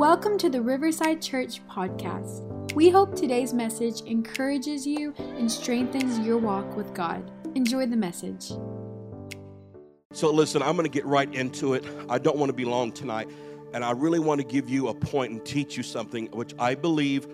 [0.00, 2.72] Welcome to the Riverside Church podcast.
[2.72, 7.30] We hope today's message encourages you and strengthens your walk with God.
[7.54, 8.50] Enjoy the message.
[10.14, 11.84] So, listen, I'm going to get right into it.
[12.08, 13.28] I don't want to be long tonight,
[13.74, 16.74] and I really want to give you a point and teach you something which I
[16.76, 17.28] believe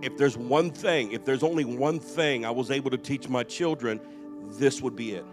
[0.00, 3.42] if there's one thing, if there's only one thing I was able to teach my
[3.42, 4.00] children,
[4.52, 5.26] this would be it.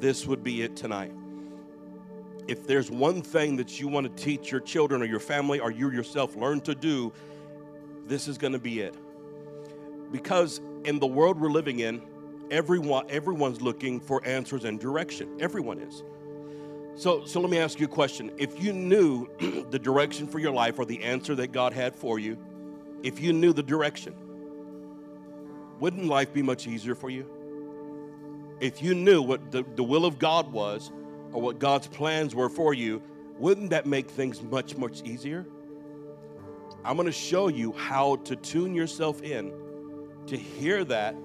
[0.00, 1.12] This would be it tonight.
[2.46, 5.70] If there's one thing that you want to teach your children or your family or
[5.70, 7.12] you yourself learn to do,
[8.06, 8.94] this is going to be it.
[10.12, 12.00] Because in the world we're living in,
[12.50, 15.36] everyone everyone's looking for answers and direction.
[15.40, 16.04] Everyone is.
[16.94, 18.30] So so let me ask you a question.
[18.38, 19.28] If you knew
[19.70, 22.38] the direction for your life or the answer that God had for you,
[23.02, 24.14] if you knew the direction,
[25.80, 27.26] wouldn't life be much easier for you?
[28.60, 30.90] If you knew what the, the will of God was
[31.32, 33.02] or what God's plans were for you,
[33.38, 35.46] wouldn't that make things much, much easier?
[36.84, 39.52] I'm going to show you how to tune yourself in
[40.26, 41.16] to hear that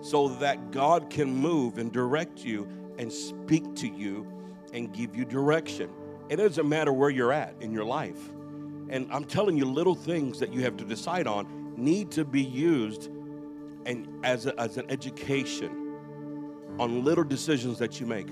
[0.00, 4.26] so that God can move and direct you and speak to you
[4.72, 5.90] and give you direction.
[6.28, 8.30] It doesn't matter where you're at in your life.
[8.90, 12.42] And I'm telling you, little things that you have to decide on need to be
[12.42, 13.08] used
[13.86, 15.96] and as, a, as an education
[16.78, 18.28] on little decisions that you make.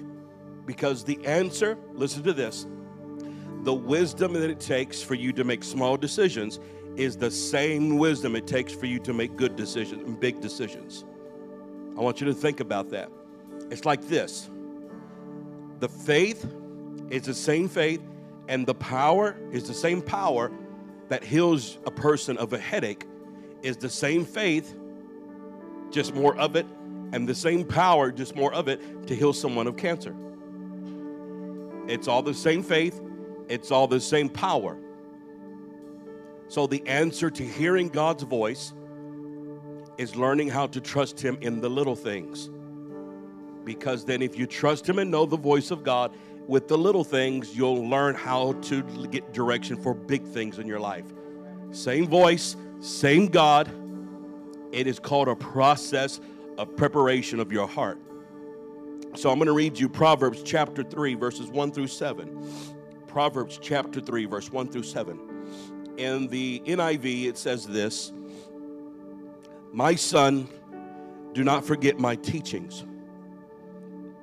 [0.67, 2.67] Because the answer, listen to this,
[3.63, 6.61] the wisdom that it takes for you to make small decisions
[6.97, 11.05] is the same wisdom it takes for you to make good decisions and big decisions.
[11.97, 13.11] I want you to think about that.
[13.71, 14.51] It's like this
[15.81, 16.45] the faith
[17.11, 18.01] is the same faith,
[18.49, 20.51] and the power is the same power
[21.09, 23.05] that heals a person of a headache,
[23.63, 24.77] is the same faith,
[25.91, 26.67] just more of it
[27.13, 30.15] and the same power, just more of it, to heal someone of cancer.
[31.89, 33.01] It's all the same faith,
[33.49, 34.79] it's all the same power.
[36.49, 38.73] So, the answer to hearing God's voice
[39.99, 42.51] is learning how to trust Him in the little things.
[43.65, 46.13] Because then, if you trust Him and know the voice of God
[46.47, 50.81] with the little things, you'll learn how to get direction for big things in your
[50.81, 51.07] life.
[51.71, 53.71] Same voice, same God.
[54.73, 56.21] It is called a process
[56.59, 57.99] of preparation of your heart.
[59.15, 62.75] So I'm going to read you Proverbs chapter 3, verses 1 through 7.
[63.07, 65.95] Proverbs chapter 3, verse 1 through 7.
[65.99, 68.11] In the NIV, it says this
[69.71, 70.49] My son,
[71.35, 72.87] do not forget my teachings,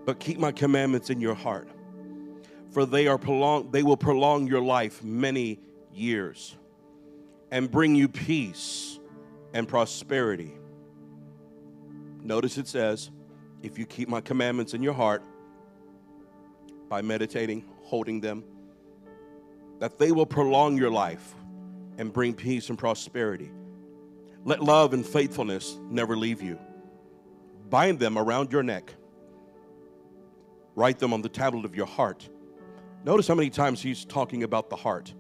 [0.06, 1.70] but keep my commandments in your heart,
[2.72, 5.60] for they, are prolong, they will prolong your life many
[5.94, 6.56] years
[7.52, 9.00] and bring you peace
[9.54, 10.58] and prosperity.
[12.24, 13.12] Notice it says,
[13.62, 15.24] if you keep my commandments in your heart
[16.88, 18.44] by meditating, holding them,
[19.80, 21.36] that they will prolong your life
[21.98, 23.52] and bring peace and prosperity.
[24.46, 26.58] Let love and faithfulness never leave you.
[27.70, 28.94] Bind them around your neck.
[30.76, 32.28] Write them on the tablet of your heart.
[33.04, 35.14] Notice how many times he's talking about the heart.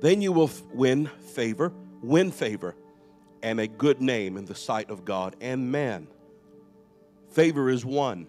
[0.00, 1.72] Then you will win favor,
[2.02, 2.74] win favor
[3.42, 6.08] and a good name in the sight of God and man.
[7.30, 8.26] Favor is one.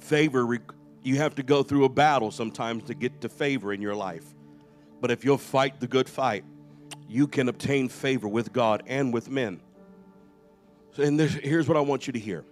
[0.00, 0.58] Favor,
[1.02, 4.24] you have to go through a battle sometimes to get to favor in your life.
[5.00, 6.44] But if you'll fight the good fight,
[7.08, 9.60] you can obtain favor with God and with men.
[10.96, 12.44] And this, here's what I want you to hear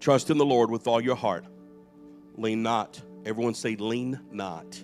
[0.00, 1.46] Trust in the Lord with all your heart.
[2.36, 3.00] Lean not.
[3.24, 4.82] Everyone say, lean not.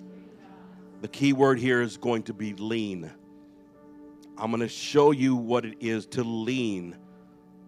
[1.01, 3.11] The key word here is going to be lean.
[4.37, 6.97] I'm going to show you what it is to lean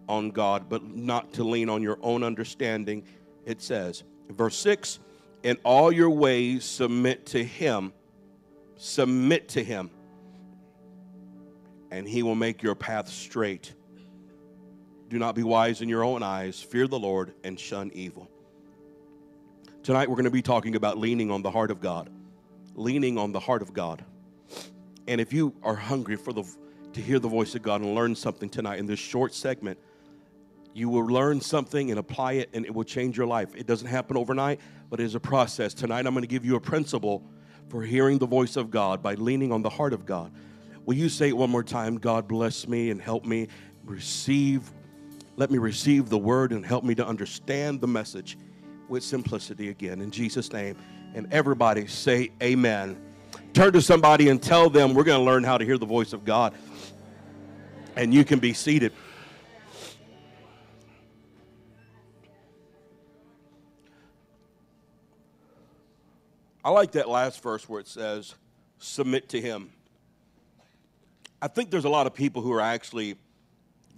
[0.08, 3.04] on God, but not to lean on your own understanding.
[3.44, 4.98] It says, verse 6
[5.42, 7.92] In all your ways, submit to Him.
[8.76, 9.90] Submit to Him,
[11.90, 13.72] and He will make your path straight.
[15.08, 16.60] Do not be wise in your own eyes.
[16.60, 18.28] Fear the Lord and shun evil.
[19.82, 22.10] Tonight, we're going to be talking about leaning on the heart of God.
[22.74, 24.04] Leaning on the heart of God.
[25.06, 26.44] And if you are hungry for the
[26.94, 29.78] to hear the voice of God and learn something tonight in this short segment,
[30.74, 33.54] you will learn something and apply it, and it will change your life.
[33.54, 34.60] It doesn't happen overnight,
[34.90, 35.72] but it is a process.
[35.72, 37.22] Tonight, I'm going to give you a principle
[37.68, 40.32] for hearing the voice of God by leaning on the heart of God.
[40.84, 41.96] Will you say it one more time?
[41.96, 43.46] God bless me and help me
[43.84, 44.72] receive.
[45.36, 48.36] Let me receive the word and help me to understand the message
[48.88, 50.00] with simplicity again.
[50.00, 50.76] In Jesus' name.
[51.14, 53.00] And everybody say, Amen.
[53.52, 56.12] Turn to somebody and tell them we're going to learn how to hear the voice
[56.12, 56.54] of God
[57.96, 58.92] and you can be seated.
[66.64, 68.34] I like that last verse where it says,
[68.78, 69.70] submit to Him.
[71.42, 73.16] I think there's a lot of people who are actually,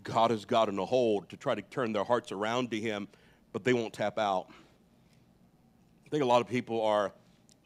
[0.03, 3.07] God has got in a hold to try to turn their hearts around to Him,
[3.53, 4.49] but they won't tap out.
[6.07, 7.13] I think a lot of people are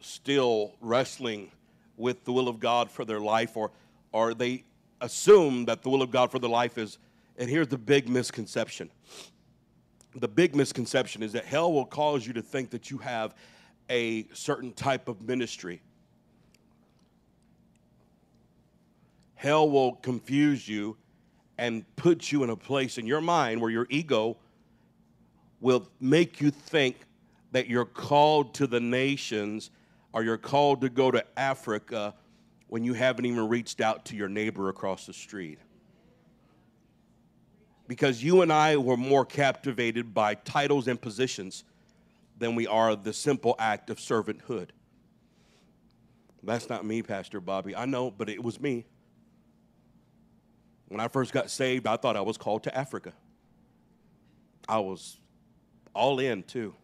[0.00, 1.50] still wrestling
[1.96, 3.70] with the will of God for their life, or,
[4.12, 4.64] or they
[5.00, 6.98] assume that the will of God for their life is,
[7.38, 8.90] and here's the big misconception.
[10.14, 13.34] The big misconception is that hell will cause you to think that you have
[13.90, 15.82] a certain type of ministry.
[19.34, 20.96] Hell will confuse you
[21.58, 24.36] and put you in a place in your mind where your ego
[25.60, 26.96] will make you think
[27.52, 29.70] that you're called to the nations
[30.12, 32.14] or you're called to go to Africa
[32.68, 35.58] when you haven't even reached out to your neighbor across the street.
[37.88, 41.64] Because you and I were more captivated by titles and positions
[42.40, 44.70] than we are the simple act of servanthood.
[46.42, 47.76] That's not me, Pastor Bobby.
[47.76, 48.86] I know, but it was me.
[50.88, 53.12] When I first got saved, I thought I was called to Africa.
[54.68, 55.18] I was
[55.94, 56.74] all in, too.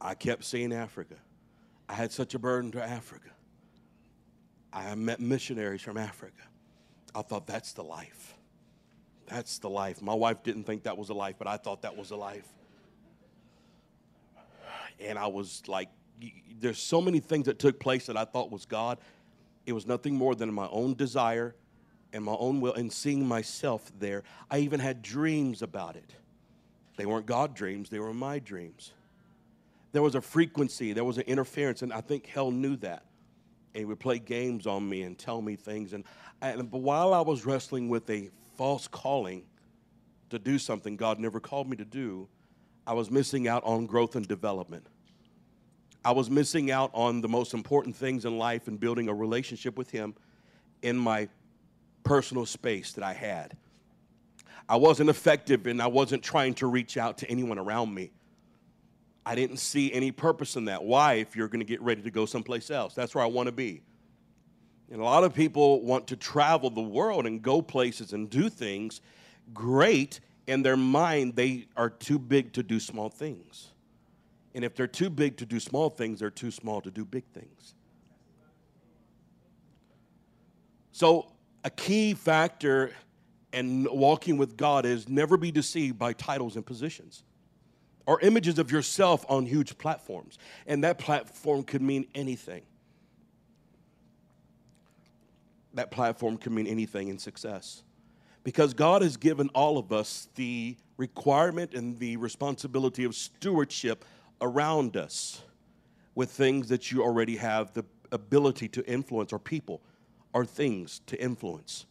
[0.00, 1.16] I kept seeing Africa.
[1.88, 3.28] I had such a burden to Africa.
[4.72, 6.42] I met missionaries from Africa.
[7.14, 8.34] I thought that's the life.
[9.26, 10.00] That's the life.
[10.00, 12.48] My wife didn't think that was a life, but I thought that was a life.
[15.00, 15.88] And I was like,
[16.60, 18.98] there's so many things that took place that I thought was God.
[19.66, 21.54] It was nothing more than my own desire
[22.12, 24.22] and my own will and seeing myself there.
[24.50, 26.14] I even had dreams about it.
[26.96, 28.92] They weren't God dreams, they were my dreams.
[29.92, 33.04] There was a frequency, there was an interference, and I think hell knew that
[33.74, 35.92] and he would play games on me and tell me things.
[35.92, 36.04] And,
[36.40, 39.44] and but while I was wrestling with a false calling
[40.30, 42.28] to do something God never called me to do,
[42.86, 44.86] I was missing out on growth and development.
[46.04, 49.76] I was missing out on the most important things in life and building a relationship
[49.76, 50.14] with Him
[50.82, 51.28] in my
[52.02, 53.56] personal space that I had.
[54.68, 58.10] I wasn't effective and I wasn't trying to reach out to anyone around me.
[59.24, 60.82] I didn't see any purpose in that.
[60.82, 62.94] Why, if you're going to get ready to go someplace else?
[62.94, 63.82] That's where I want to be.
[64.90, 68.48] And a lot of people want to travel the world and go places and do
[68.48, 69.00] things
[69.54, 70.20] great.
[70.46, 73.68] In their mind, they are too big to do small things.
[74.54, 77.24] And if they're too big to do small things, they're too small to do big
[77.32, 77.74] things.
[80.90, 81.32] So,
[81.64, 82.92] a key factor
[83.52, 87.22] in walking with God is never be deceived by titles and positions
[88.06, 90.38] or images of yourself on huge platforms.
[90.66, 92.62] And that platform could mean anything.
[95.74, 97.82] That platform could mean anything in success.
[98.44, 104.04] Because God has given all of us the requirement and the responsibility of stewardship
[104.40, 105.42] around us
[106.14, 109.80] with things that you already have the ability to influence, or people,
[110.34, 111.86] or things to influence.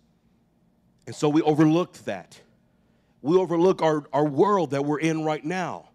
[1.08, 2.40] And so we overlooked that.
[3.22, 5.92] We overlook our, our world that we're in right now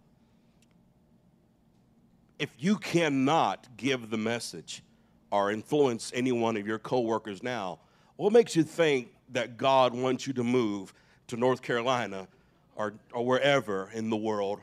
[2.39, 4.83] if you cannot give the message
[5.31, 7.81] or influence any one of your coworkers now,
[8.17, 10.93] what makes you think that God wants you to move
[11.29, 12.29] to North Carolina
[12.77, 14.61] or, or wherever in the world?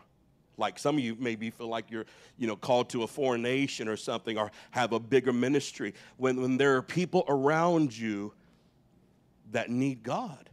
[0.57, 2.05] Like some of you maybe feel like you're,
[2.37, 6.39] you know, called to a foreign nation or something or have a bigger ministry when,
[6.41, 8.33] when there are people around you
[9.51, 10.49] that need God.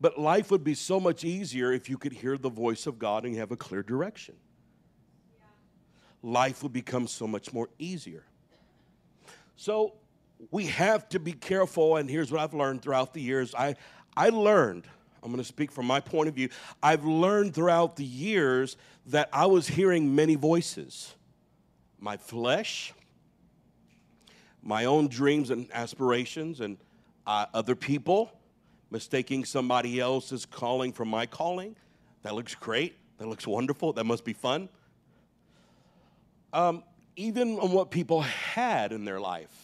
[0.00, 3.24] But life would be so much easier if you could hear the voice of God
[3.24, 4.36] and you have a clear direction.
[5.38, 6.30] Yeah.
[6.30, 8.24] Life would become so much more easier.
[9.56, 9.94] So
[10.50, 13.54] we have to be careful, and here's what I've learned throughout the years.
[13.54, 13.76] I,
[14.16, 14.86] I learned,
[15.22, 16.48] I'm going to speak from my point of view,
[16.82, 18.76] I've learned throughout the years
[19.06, 21.14] that I was hearing many voices
[22.00, 22.92] my flesh,
[24.62, 26.76] my own dreams and aspirations, and
[27.26, 28.30] uh, other people
[28.90, 31.74] mistaking somebody else's calling for my calling.
[32.22, 32.96] That looks great.
[33.18, 33.92] That looks wonderful.
[33.94, 34.68] That must be fun.
[36.52, 36.84] Um,
[37.16, 39.57] even on what people had in their life.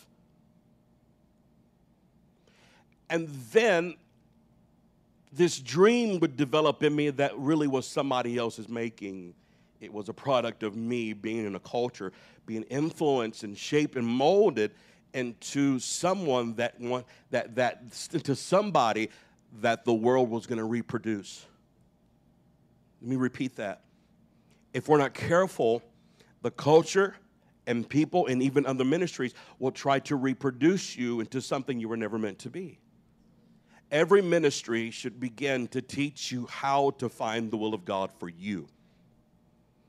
[3.10, 3.94] And then
[5.32, 9.34] this dream would develop in me that really was somebody else's making.
[9.80, 12.12] It was a product of me being in a culture,
[12.46, 14.72] being influenced and shaped and molded
[15.12, 16.74] into someone that
[17.30, 17.90] that that
[18.24, 19.10] to somebody
[19.60, 21.46] that the world was going to reproduce.
[23.00, 23.82] Let me repeat that.
[24.72, 25.82] If we're not careful,
[26.42, 27.14] the culture
[27.66, 31.96] and people and even other ministries will try to reproduce you into something you were
[31.96, 32.78] never meant to be.
[33.94, 38.28] Every ministry should begin to teach you how to find the will of God for
[38.28, 38.66] you.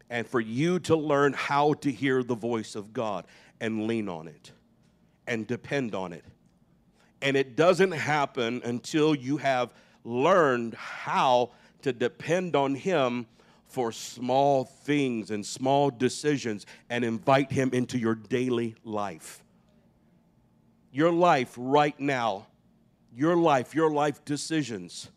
[0.09, 3.25] and for you to learn how to hear the voice of God
[3.59, 4.51] and lean on it
[5.25, 6.23] and depend on it.
[7.23, 13.25] And it doesn't happen until you have learned how to depend on Him
[13.65, 19.43] for small things and small decisions and invite Him into your daily life.
[20.91, 22.45] Your life right now,
[23.15, 25.09] your life, your life decisions,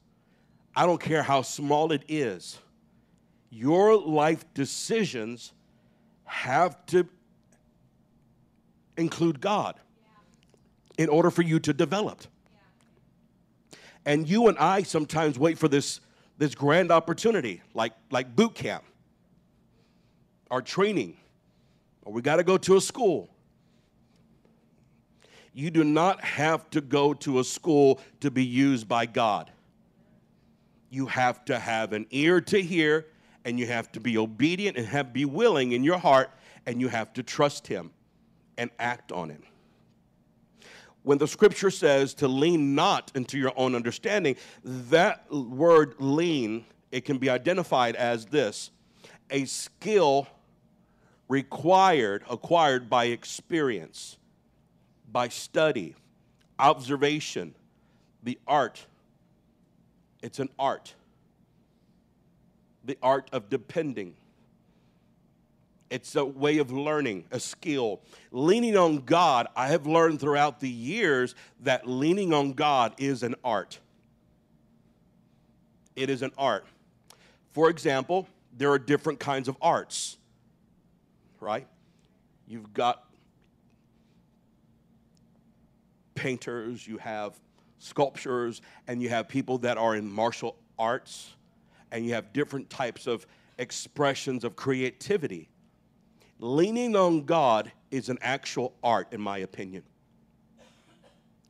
[0.75, 2.59] I don't care how small it is,
[3.51, 5.53] your life decisions
[6.25, 7.09] have to
[8.97, 9.75] include God
[10.97, 12.23] in order for you to develop.
[14.05, 16.01] And you and I sometimes wait for this,
[16.39, 18.85] this grand opportunity, like, like boot camp,
[20.51, 21.17] or training,
[22.03, 23.29] or we got to go to a school.
[25.59, 29.51] You do not have to go to a school to be used by God.
[30.89, 33.07] You have to have an ear to hear,
[33.45, 36.31] and you have to be obedient and have, be willing in your heart,
[36.65, 37.91] and you have to trust Him
[38.57, 39.43] and act on it
[41.09, 47.07] when the scripture says to lean not into your own understanding, that word lean, it
[47.07, 48.71] can be identified as this
[49.31, 50.27] a skill
[51.29, 54.18] required, acquired by experience,
[55.11, 55.95] by study,
[56.59, 57.55] observation,
[58.23, 58.85] the art.
[60.23, 60.95] It's an art.
[62.85, 64.15] The art of depending
[65.91, 68.01] it's a way of learning, a skill.
[68.31, 73.35] Leaning on God, I have learned throughout the years that leaning on God is an
[73.43, 73.79] art.
[75.97, 76.67] It is an art.
[77.53, 80.19] For example, there are different kinds of arts,
[81.41, 81.67] right?
[82.47, 83.05] You've got
[86.19, 87.39] painters, you have
[87.79, 91.35] sculptures, and you have people that are in martial arts,
[91.93, 93.27] and you have different types of
[93.59, 95.49] expressions of creativity
[96.39, 99.83] leaning on God is an actual art, in my opinion.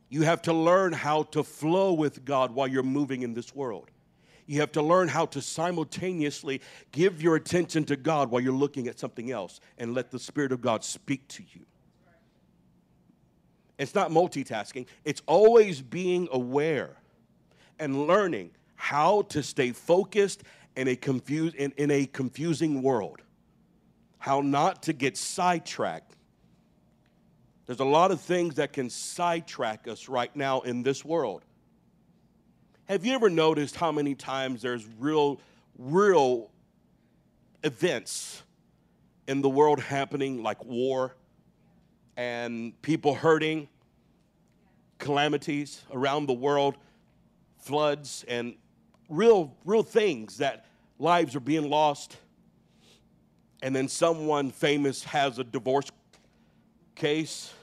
[0.09, 3.91] You have to learn how to flow with God while you're moving in this world.
[4.47, 6.61] You have to learn how to simultaneously
[6.91, 10.51] give your attention to God while you're looking at something else and let the Spirit
[10.51, 11.65] of God speak to you.
[13.79, 16.97] It's not multitasking, it's always being aware
[17.79, 20.43] and learning how to stay focused
[20.75, 23.21] in a, confuse, in, in a confusing world
[24.19, 26.15] how not to get sidetracked.
[27.65, 31.45] There's a lot of things that can sidetrack us right now in this world.
[32.85, 35.39] Have you ever noticed how many times there's real,
[35.77, 36.51] real
[37.63, 38.43] events
[39.27, 41.15] in the world happening, like war
[42.19, 43.69] and people hurting,
[44.97, 46.75] calamities around the world,
[47.57, 48.55] floods, and
[49.07, 50.65] real, real things that
[50.99, 52.17] lives are being lost?
[53.61, 55.91] and then someone famous has a divorce
[56.95, 57.53] case,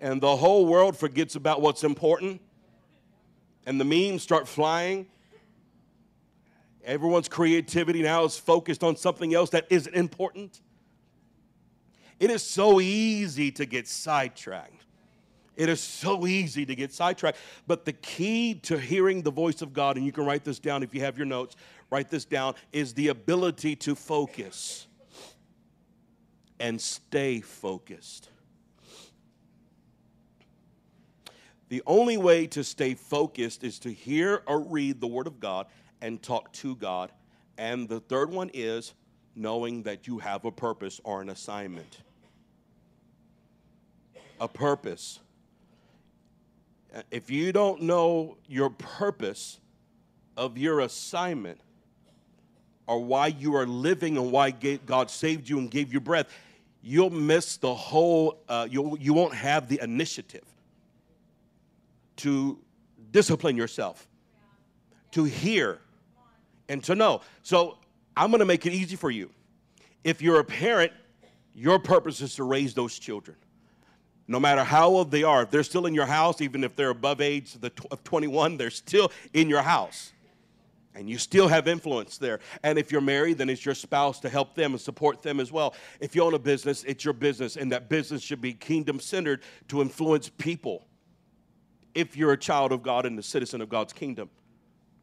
[0.00, 2.40] and the whole world forgets about what's important,
[3.66, 5.06] and the memes start flying.
[6.84, 10.60] Everyone's creativity now is focused on something else that isn't important.
[12.20, 14.84] It is so easy to get sidetracked.
[15.56, 17.38] It is so easy to get sidetracked.
[17.66, 20.82] But the key to hearing the voice of God, and you can write this down
[20.82, 21.56] if you have your notes,
[21.90, 24.86] write this down, is the ability to focus
[26.60, 28.28] and stay focused.
[31.70, 35.66] The only way to stay focused is to hear or read the Word of God
[36.02, 37.12] and talk to God.
[37.56, 38.94] And the third one is
[39.36, 42.02] knowing that you have a purpose or an assignment.
[44.40, 45.20] A purpose.
[47.10, 49.60] If you don't know your purpose
[50.36, 51.60] of your assignment,
[52.86, 56.26] or why you are living and why God saved you and gave you breath,
[56.82, 60.42] you'll miss the whole, uh, you'll, you won't have the initiative
[62.16, 62.58] to
[63.12, 64.08] discipline yourself,
[65.12, 65.78] to hear,
[66.68, 67.20] and to know.
[67.44, 67.78] So
[68.16, 69.30] I'm going to make it easy for you.
[70.02, 70.92] If you're a parent,
[71.54, 73.36] your purpose is to raise those children.
[74.30, 76.90] No matter how old they are, if they're still in your house, even if they're
[76.90, 77.56] above age
[77.90, 80.12] of 21, they're still in your house
[80.94, 82.38] and you still have influence there.
[82.62, 85.50] And if you're married, then it's your spouse to help them and support them as
[85.50, 85.74] well.
[85.98, 89.42] If you own a business, it's your business, and that business should be kingdom centered
[89.68, 90.86] to influence people.
[91.94, 94.30] If you're a child of God and a citizen of God's kingdom,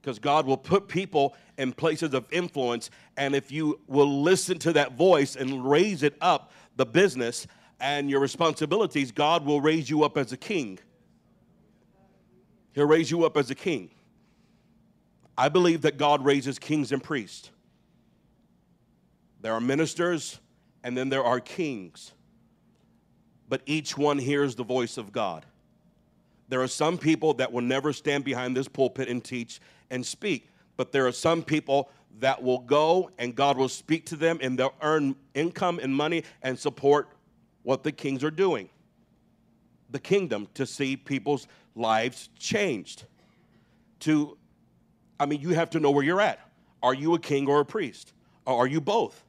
[0.01, 4.73] because God will put people in places of influence, and if you will listen to
[4.73, 7.47] that voice and raise it up, the business
[7.79, 10.79] and your responsibilities, God will raise you up as a king.
[12.73, 13.89] He'll raise you up as a king.
[15.37, 17.51] I believe that God raises kings and priests.
[19.41, 20.39] There are ministers,
[20.83, 22.13] and then there are kings.
[23.47, 25.45] But each one hears the voice of God.
[26.49, 30.49] There are some people that will never stand behind this pulpit and teach and speak,
[30.75, 34.57] but there are some people that will go and God will speak to them and
[34.57, 37.09] they'll earn income and money and support
[37.67, 38.69] what the kings are doing.
[39.89, 43.03] The kingdom to see people's lives changed.
[43.99, 44.37] To,
[45.19, 46.39] I mean, you have to know where you're at.
[46.81, 48.13] Are you a king or a priest?
[48.45, 49.21] Or are you both?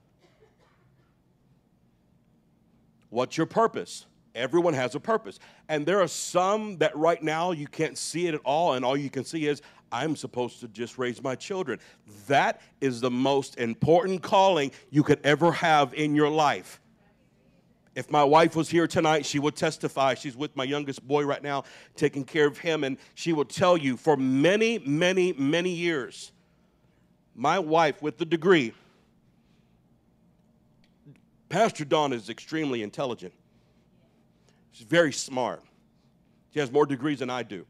[3.10, 4.06] What's your purpose?
[4.36, 5.40] Everyone has a purpose.
[5.68, 8.96] And there are some that right now you can't see it at all, and all
[8.96, 11.80] you can see is, I'm supposed to just raise my children.
[12.28, 16.80] That is the most important calling you could ever have in your life.
[17.98, 20.14] If my wife was here tonight, she would testify.
[20.14, 21.64] She's with my youngest boy right now,
[21.96, 26.30] taking care of him, and she will tell you for many, many, many years,
[27.34, 28.72] my wife with the degree,
[31.48, 33.32] Pastor Dawn is extremely intelligent.
[34.70, 35.64] She's very smart.
[36.54, 37.66] She has more degrees than I do.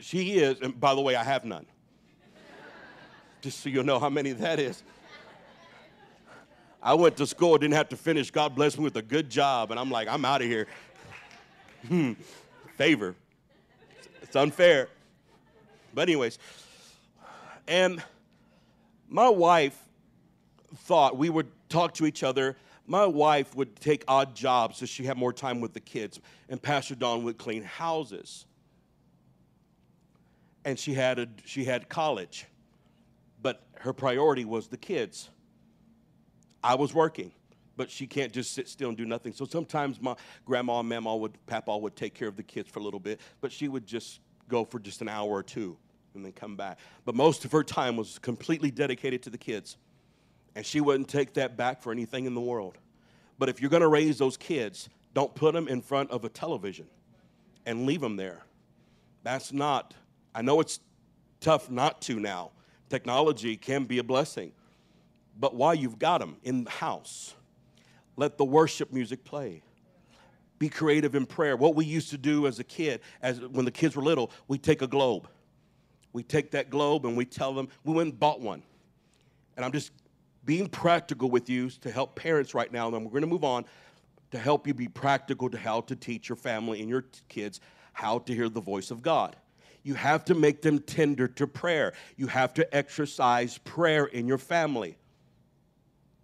[0.00, 1.66] She is, and by the way, I have none.
[3.42, 4.82] Just so you'll know how many that is.
[6.82, 8.30] I went to school, didn't have to finish.
[8.30, 10.66] God blessed me with a good job, and I'm like, I'm out of here.
[11.88, 12.12] Hmm,
[12.76, 13.16] favor.
[14.22, 14.88] It's unfair.
[15.92, 16.38] But, anyways,
[17.66, 18.00] and
[19.08, 19.76] my wife
[20.76, 25.04] thought we would talk to each other my wife would take odd jobs so she
[25.04, 28.46] had more time with the kids, and Pastor Dawn would clean houses.
[30.64, 32.46] And she had, a, she had college,
[33.40, 35.30] but her priority was the kids.
[36.62, 37.32] I was working,
[37.76, 39.32] but she can't just sit still and do nothing.
[39.32, 40.14] So sometimes my
[40.44, 43.20] grandma and mama would, papa would take care of the kids for a little bit,
[43.40, 45.76] but she would just go for just an hour or two
[46.14, 46.78] and then come back.
[47.04, 49.76] But most of her time was completely dedicated to the kids.
[50.54, 52.76] And she wouldn't take that back for anything in the world.
[53.38, 56.28] But if you're going to raise those kids, don't put them in front of a
[56.28, 56.86] television
[57.64, 58.44] and leave them there.
[59.22, 59.94] That's not,
[60.34, 60.80] I know it's
[61.40, 62.50] tough not to now.
[62.90, 64.52] Technology can be a blessing.
[65.38, 67.34] But while you've got them in the house,
[68.16, 69.62] let the worship music play.
[70.58, 71.56] Be creative in prayer.
[71.56, 74.58] What we used to do as a kid, as when the kids were little, we
[74.58, 75.28] take a globe.
[76.12, 78.62] We take that globe and we tell them, we went and bought one.
[79.56, 79.90] And I'm just
[80.44, 83.44] being practical with you to help parents right now, and then we're going to move
[83.44, 83.64] on
[84.30, 87.60] to help you be practical to how to teach your family and your kids
[87.92, 89.36] how to hear the voice of God.
[89.82, 91.92] You have to make them tender to prayer.
[92.16, 94.96] You have to exercise prayer in your family.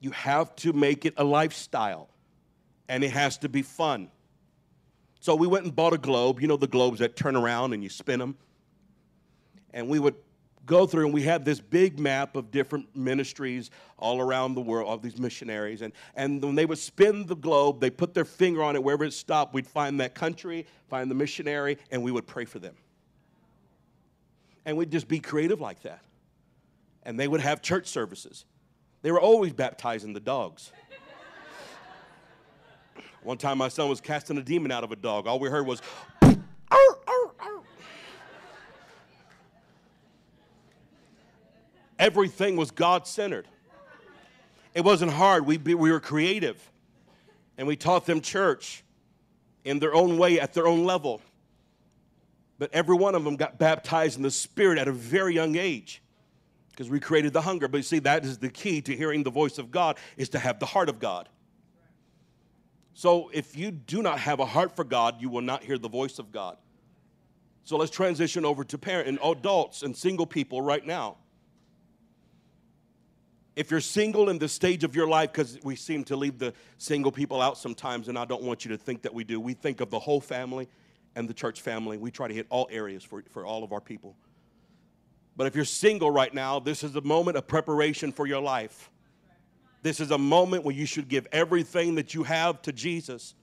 [0.00, 2.08] You have to make it a lifestyle,
[2.88, 4.10] and it has to be fun.
[5.20, 6.40] So we went and bought a globe.
[6.40, 8.36] You know the globes that turn around and you spin them?
[9.72, 10.14] And we would
[10.68, 14.88] go through and we had this big map of different ministries all around the world,
[14.88, 15.82] all these missionaries.
[15.82, 19.04] And, and when they would spin the globe, they put their finger on it, wherever
[19.04, 22.74] it stopped, we'd find that country, find the missionary, and we would pray for them.
[24.64, 26.00] And we'd just be creative like that.
[27.02, 28.44] And they would have church services.
[29.02, 30.72] They were always baptizing the dogs.
[33.22, 35.26] One time my son was casting a demon out of a dog.
[35.26, 35.82] All we heard was,
[41.98, 43.48] Everything was God centered.
[44.72, 45.44] It wasn't hard.
[45.46, 46.70] We, we were creative.
[47.56, 48.84] And we taught them church
[49.64, 51.20] in their own way, at their own level.
[52.58, 56.02] But every one of them got baptized in the Spirit at a very young age
[56.78, 57.66] because we created the hunger.
[57.66, 60.38] But you see, that is the key to hearing the voice of God is to
[60.38, 61.28] have the heart of God.
[62.94, 65.88] So if you do not have a heart for God, you will not hear the
[65.88, 66.56] voice of God.
[67.64, 71.16] So let's transition over to parent and adults and single people right now.
[73.56, 76.54] If you're single in the stage of your life, because we seem to leave the
[76.76, 79.40] single people out sometimes, and I don't want you to think that we do.
[79.40, 80.68] We think of the whole family
[81.16, 81.98] and the church family.
[81.98, 84.14] We try to hit all areas for, for all of our people.
[85.38, 88.90] But if you're single right now, this is a moment of preparation for your life.
[89.82, 93.36] This is a moment when you should give everything that you have to Jesus.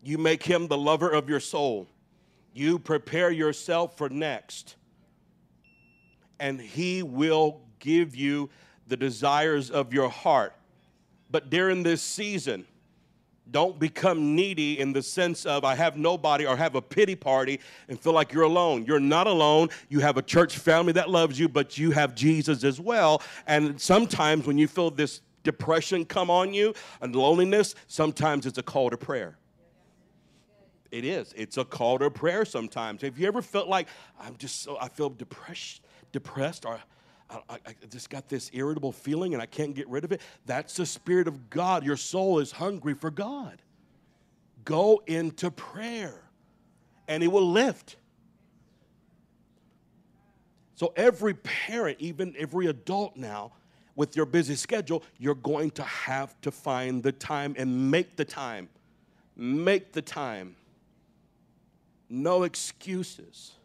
[0.00, 1.88] You make him the lover of your soul.
[2.54, 4.76] You prepare yourself for next.
[6.38, 8.48] And he will give you
[8.86, 10.54] the desires of your heart.
[11.32, 12.64] But during this season,
[13.50, 17.60] don't become needy in the sense of I have nobody or have a pity party
[17.88, 18.84] and feel like you're alone.
[18.86, 19.68] You're not alone.
[19.88, 23.22] You have a church family that loves you, but you have Jesus as well.
[23.46, 28.62] And sometimes when you feel this depression come on you and loneliness, sometimes it's a
[28.62, 29.38] call to prayer.
[30.90, 31.34] It is.
[31.36, 33.02] It's a call to prayer sometimes.
[33.02, 35.82] Have you ever felt like I'm just so I feel depressed,
[36.12, 36.80] depressed or
[37.30, 40.20] I, I, I just got this irritable feeling and I can't get rid of it.
[40.46, 41.84] That's the Spirit of God.
[41.84, 43.60] Your soul is hungry for God.
[44.64, 46.22] Go into prayer
[47.06, 47.96] and it will lift.
[50.74, 53.52] So, every parent, even every adult now,
[53.96, 58.24] with your busy schedule, you're going to have to find the time and make the
[58.24, 58.68] time.
[59.34, 60.54] Make the time.
[62.08, 63.57] No excuses.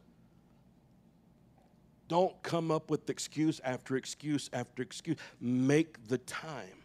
[2.13, 5.17] Don't come up with excuse after excuse after excuse.
[5.41, 6.83] Make the time.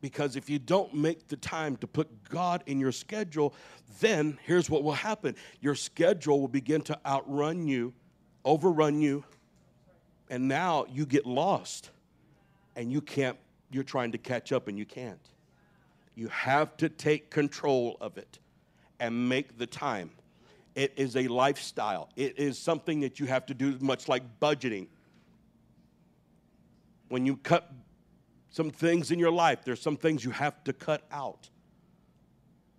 [0.00, 3.52] Because if you don't make the time to put God in your schedule,
[4.00, 7.92] then here's what will happen your schedule will begin to outrun you,
[8.42, 9.22] overrun you,
[10.30, 11.90] and now you get lost
[12.74, 13.36] and you can't,
[13.70, 15.28] you're trying to catch up and you can't.
[16.14, 18.38] You have to take control of it
[18.98, 20.12] and make the time.
[20.74, 24.88] It is a lifestyle, it is something that you have to do, much like budgeting.
[27.08, 27.70] When you cut
[28.48, 31.50] some things in your life, there's some things you have to cut out.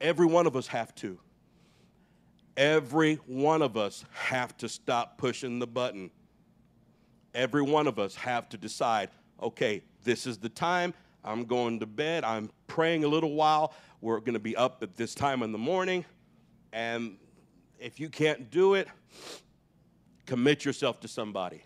[0.02, 1.20] Every one of us have to.
[2.58, 6.10] Every one of us have to stop pushing the button
[7.34, 9.10] every one of us have to decide
[9.42, 10.94] okay, this is the time.
[11.22, 12.24] I'm going to bed.
[12.24, 13.74] I'm praying a little while.
[14.00, 16.06] We're going to be up at this time in the morning.
[16.72, 17.18] And
[17.80, 18.88] if you can't do it,
[20.26, 21.64] commit yourself to somebody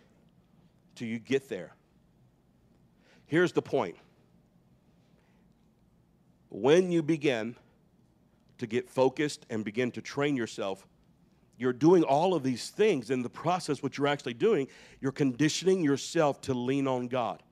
[0.96, 1.76] till you get there.
[3.26, 3.96] Here's the point.
[6.50, 7.56] When you begin
[8.58, 10.88] to get focused and begin to train yourself
[11.60, 14.68] you're doing all of these things in the process what you're actually doing
[15.00, 17.44] you're conditioning yourself to lean on god.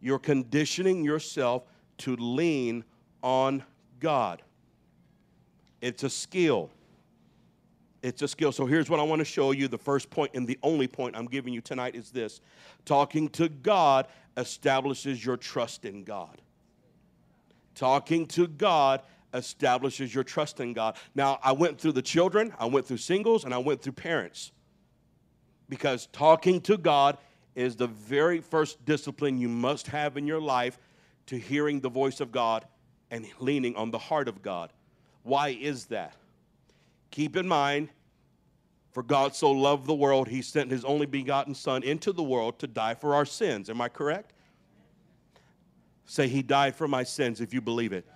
[0.00, 1.64] You're conditioning yourself
[1.98, 2.84] to lean
[3.22, 3.64] on
[3.98, 4.42] god
[5.86, 6.70] it's a skill
[8.02, 10.46] it's a skill so here's what i want to show you the first point and
[10.46, 12.40] the only point i'm giving you tonight is this
[12.84, 16.40] talking to god establishes your trust in god
[17.74, 19.02] talking to god
[19.36, 20.96] establishes your trust in God.
[21.14, 24.52] Now, I went through the children, I went through singles, and I went through parents.
[25.68, 27.18] Because talking to God
[27.54, 30.78] is the very first discipline you must have in your life
[31.26, 32.64] to hearing the voice of God
[33.10, 34.72] and leaning on the heart of God.
[35.26, 36.14] Why is that?
[37.10, 37.88] Keep in mind,
[38.92, 42.60] for God so loved the world, he sent his only begotten Son into the world
[42.60, 43.68] to die for our sins.
[43.68, 44.32] Am I correct?
[46.04, 48.06] Say, He died for my sins if you believe it.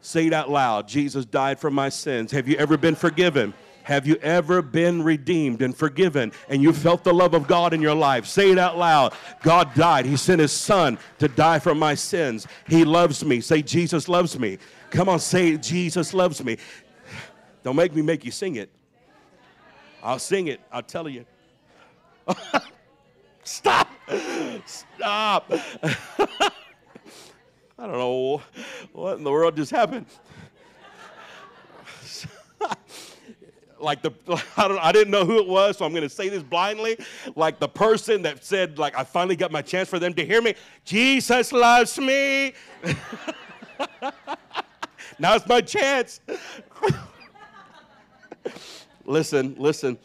[0.00, 2.32] Say it out loud Jesus died for my sins.
[2.32, 3.54] Have you ever been forgiven?
[3.84, 7.80] Have you ever been redeemed and forgiven and you felt the love of God in
[7.80, 8.26] your life?
[8.26, 9.14] Say it out loud.
[9.42, 10.06] God died.
[10.06, 12.46] He sent his son to die for my sins.
[12.66, 13.40] He loves me.
[13.40, 14.58] Say, Jesus loves me.
[14.94, 16.56] Come on, say, Jesus loves me.
[17.64, 18.70] Don't make me make you sing it.
[20.00, 20.60] I'll sing it.
[20.70, 21.26] I'll tell you.
[23.42, 23.88] Stop.
[24.64, 25.50] Stop.
[27.76, 28.40] I don't know
[28.92, 30.06] what in the world just happened.
[33.80, 34.12] like the
[34.56, 36.98] I, don't, I didn't know who it was, so I'm going to say this blindly.
[37.34, 40.40] Like the person that said, like I finally got my chance for them to hear
[40.40, 40.54] me.
[40.84, 42.54] Jesus loves me.
[45.18, 46.20] Now it's my chance.
[49.04, 49.98] listen, listen,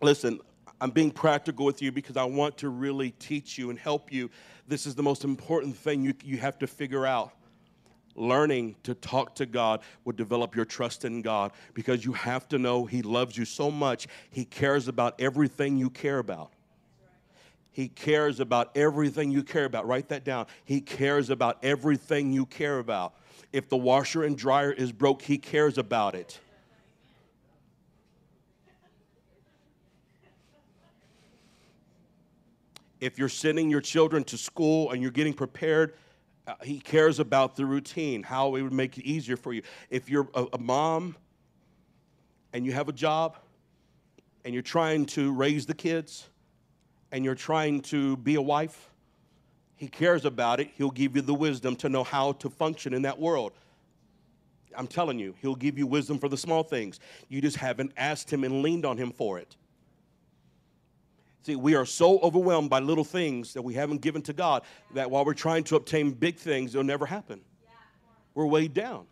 [0.00, 0.40] listen.
[0.80, 4.30] I'm being practical with you because I want to really teach you and help you
[4.66, 7.32] this is the most important thing you, you have to figure out.
[8.14, 12.58] Learning to talk to God will develop your trust in God because you have to
[12.58, 16.52] know He loves you so much, He cares about everything you care about.
[17.70, 19.86] He cares about everything you care about.
[19.86, 20.46] Write that down.
[20.64, 23.14] He cares about everything you care about.
[23.52, 26.40] If the washer and dryer is broke, He cares about it.
[33.02, 35.94] if you're sending your children to school and you're getting prepared,
[36.46, 39.60] uh, he cares about the routine, how it would make it easier for you.
[39.90, 41.16] If you're a, a mom
[42.52, 43.38] and you have a job
[44.44, 46.28] and you're trying to raise the kids
[47.10, 48.91] and you're trying to be a wife,
[49.82, 50.70] he cares about it.
[50.78, 53.50] He'll give you the wisdom to know how to function in that world.
[54.78, 57.00] I'm telling you, he'll give you wisdom for the small things.
[57.28, 59.56] You just haven't asked him and leaned on him for it.
[61.42, 64.62] See, we are so overwhelmed by little things that we haven't given to God
[64.94, 67.40] that while we're trying to obtain big things, it'll never happen.
[68.34, 69.06] We're weighed down.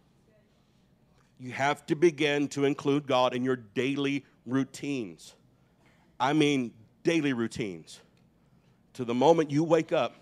[1.41, 5.35] You have to begin to include God in your daily routines.
[6.21, 6.71] I mean,
[7.03, 7.99] daily routines.
[8.93, 10.15] To the moment you wake up,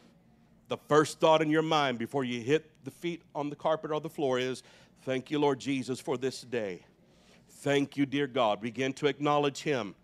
[0.69, 4.01] the first thought in your mind before you hit the feet on the carpet or
[4.01, 4.63] the floor is,
[5.03, 6.85] Thank you, Lord Jesus, for this day.
[7.49, 8.61] Thank you, dear God.
[8.61, 9.95] Begin to acknowledge Him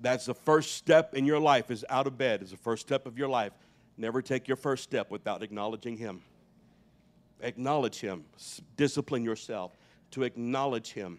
[0.00, 3.06] That's the first step in your life is out of bed, is the first step
[3.06, 3.52] of your life.
[3.96, 6.22] Never take your first step without acknowledging Him.
[7.40, 8.24] Acknowledge Him.
[8.76, 9.76] Discipline yourself
[10.10, 11.18] to acknowledge Him.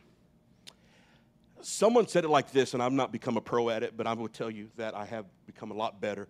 [1.61, 4.13] Someone said it like this, and I've not become a pro at it, but I
[4.13, 6.27] will tell you that I have become a lot better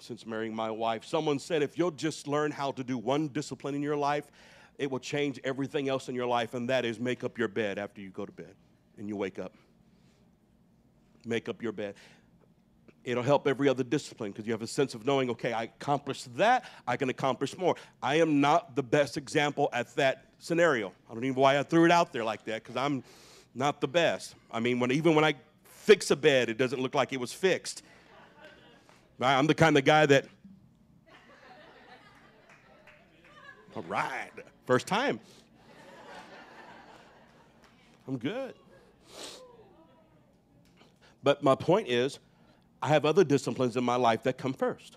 [0.00, 1.04] since marrying my wife.
[1.04, 4.30] Someone said if you'll just learn how to do one discipline in your life,
[4.78, 7.78] it will change everything else in your life, and that is make up your bed
[7.78, 8.54] after you go to bed
[8.96, 9.52] and you wake up.
[11.24, 11.94] Make up your bed.
[13.04, 16.36] It'll help every other discipline because you have a sense of knowing, okay, I accomplished
[16.36, 17.74] that, I can accomplish more.
[18.02, 20.92] I am not the best example at that scenario.
[21.08, 23.02] I don't even know why I threw it out there like that because I'm
[23.54, 24.34] not the best.
[24.50, 25.34] I mean, when, even when I
[25.64, 27.82] fix a bed, it doesn't look like it was fixed.
[29.20, 30.26] I'm the kind of guy that,
[33.74, 34.30] all right,
[34.66, 35.18] first time.
[38.06, 38.54] I'm good.
[41.22, 42.18] But my point is,
[42.80, 44.96] I have other disciplines in my life that come first.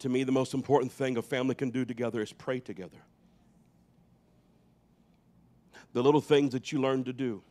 [0.00, 2.98] To me, the most important thing a family can do together is pray together.
[5.92, 7.42] The little things that you learn to do.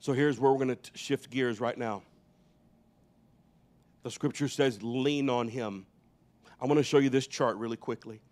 [0.00, 2.02] So here's where we're going to shift gears right now.
[4.08, 5.84] The scripture says, lean on him.
[6.58, 8.22] I want to show you this chart really quickly.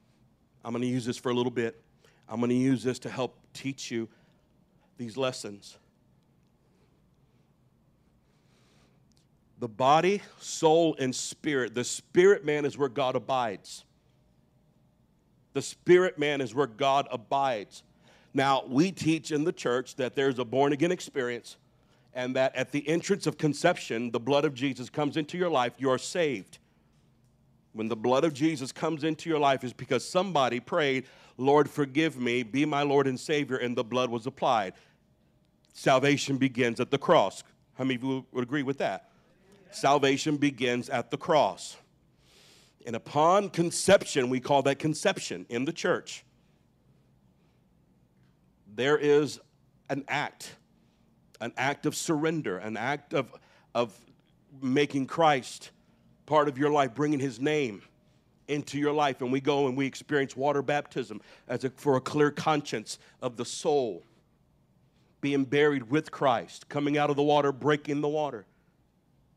[0.65, 1.79] I'm going to use this for a little bit.
[2.27, 4.09] I'm going to use this to help teach you
[4.97, 5.77] these lessons.
[9.59, 11.75] the body, soul, and spirit.
[11.75, 13.85] The spirit man is where God abides.
[15.53, 17.83] The spirit man is where God abides.
[18.33, 21.59] Now, we teach in the church that there's a born again experience
[22.17, 25.75] and that at the entrance of conception, the blood of Jesus comes into your life,
[25.77, 26.59] you're saved.
[27.75, 31.05] When the blood of Jesus comes into your life, is because somebody prayed,
[31.37, 34.73] Lord, forgive me, be my Lord and Savior, and the blood was applied.
[35.75, 37.45] Salvation begins at the cross.
[37.75, 39.11] How many of you would agree with that?
[39.71, 41.77] Salvation begins at the cross.
[42.87, 46.25] And upon conception, we call that conception in the church,
[48.75, 49.39] there is
[49.91, 50.55] an act,
[51.41, 53.33] an act of surrender, an act of,
[53.75, 53.99] of
[54.61, 55.71] making Christ
[56.25, 57.83] part of your life, bringing his name
[58.49, 59.21] into your life.
[59.21, 63.37] And we go and we experience water baptism as a, for a clear conscience of
[63.37, 64.03] the soul,
[65.21, 68.47] being buried with Christ, coming out of the water, breaking the water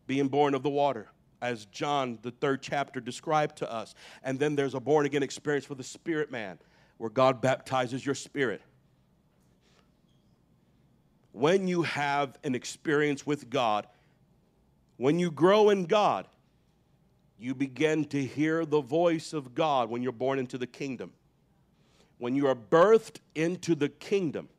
[0.09, 1.07] being born of the water,
[1.39, 3.93] as John, the third chapter, described to us.
[4.23, 6.57] And then there's a born again experience for the spirit man,
[6.97, 8.63] where God baptizes your spirit.
[11.31, 13.87] When you have an experience with God,
[14.97, 16.27] when you grow in God,
[17.37, 21.13] you begin to hear the voice of God when you're born into the kingdom.
[22.17, 24.49] When you are birthed into the kingdom,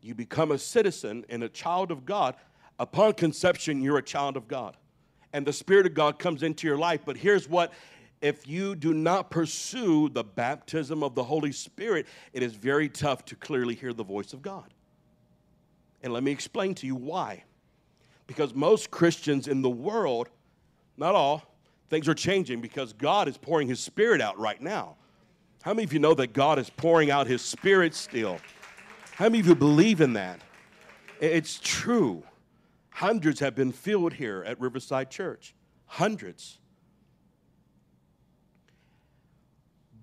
[0.00, 2.36] you become a citizen and a child of God
[2.80, 4.74] Upon conception, you're a child of God.
[5.34, 7.02] And the Spirit of God comes into your life.
[7.04, 7.74] But here's what
[8.20, 13.24] if you do not pursue the baptism of the Holy Spirit, it is very tough
[13.26, 14.74] to clearly hear the voice of God.
[16.02, 17.44] And let me explain to you why.
[18.26, 20.28] Because most Christians in the world,
[20.96, 21.42] not all,
[21.88, 24.96] things are changing because God is pouring His Spirit out right now.
[25.62, 28.38] How many of you know that God is pouring out His Spirit still?
[29.12, 30.40] How many of you believe in that?
[31.20, 32.22] It's true.
[32.90, 35.54] Hundreds have been filled here at Riverside Church.
[35.86, 36.59] Hundreds.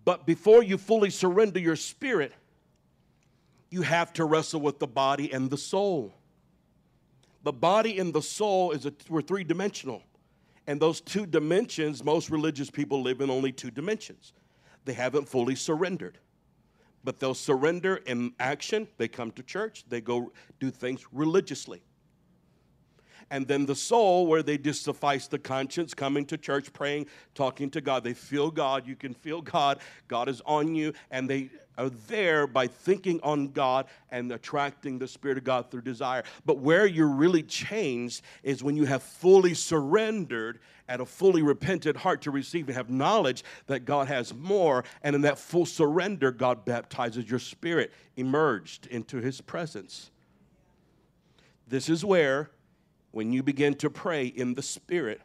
[0.08, 2.32] But before you fully surrender your spirit,
[3.70, 6.14] you have to wrestle with the body and the soul.
[7.44, 10.02] The body and the soul is a, we're three dimensional.
[10.66, 14.32] And those two dimensions, most religious people live in only two dimensions.
[14.86, 16.20] They haven't fully surrendered.
[17.04, 18.88] But they'll surrender in action.
[18.98, 21.82] They come to church, they go do things religiously
[23.30, 27.70] and then the soul, where they just suffice the conscience, coming to church, praying, talking
[27.72, 28.04] to God.
[28.04, 28.88] They feel God.
[28.88, 29.80] You can feel God.
[30.08, 35.08] God is on you, and they are there by thinking on God and attracting the
[35.08, 36.24] Spirit of God through desire.
[36.46, 41.98] But where you're really changed is when you have fully surrendered and a fully repentant
[41.98, 44.86] heart to receive and have knowledge that God has more.
[45.04, 50.12] And in that full surrender, God baptizes your spirit, emerged into His presence.
[51.68, 52.50] This is where
[53.18, 55.20] when you begin to pray in the Spirit,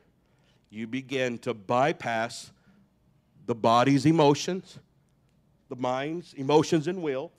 [0.71, 2.51] you begin to bypass
[3.45, 4.79] the body's emotions,
[5.69, 7.31] the mind's emotions and will.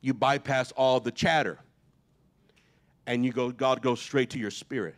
[0.00, 1.58] You bypass all the chatter.
[3.08, 4.94] And you go, God goes straight to your spirit.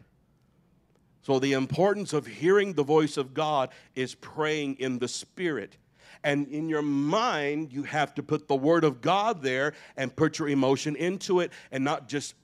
[1.22, 5.79] So, the importance of hearing the voice of God is praying in the spirit.
[6.22, 10.38] And in your mind, you have to put the Word of God there and put
[10.38, 12.35] your emotion into it and not just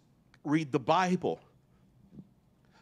[0.43, 1.39] read the Bible.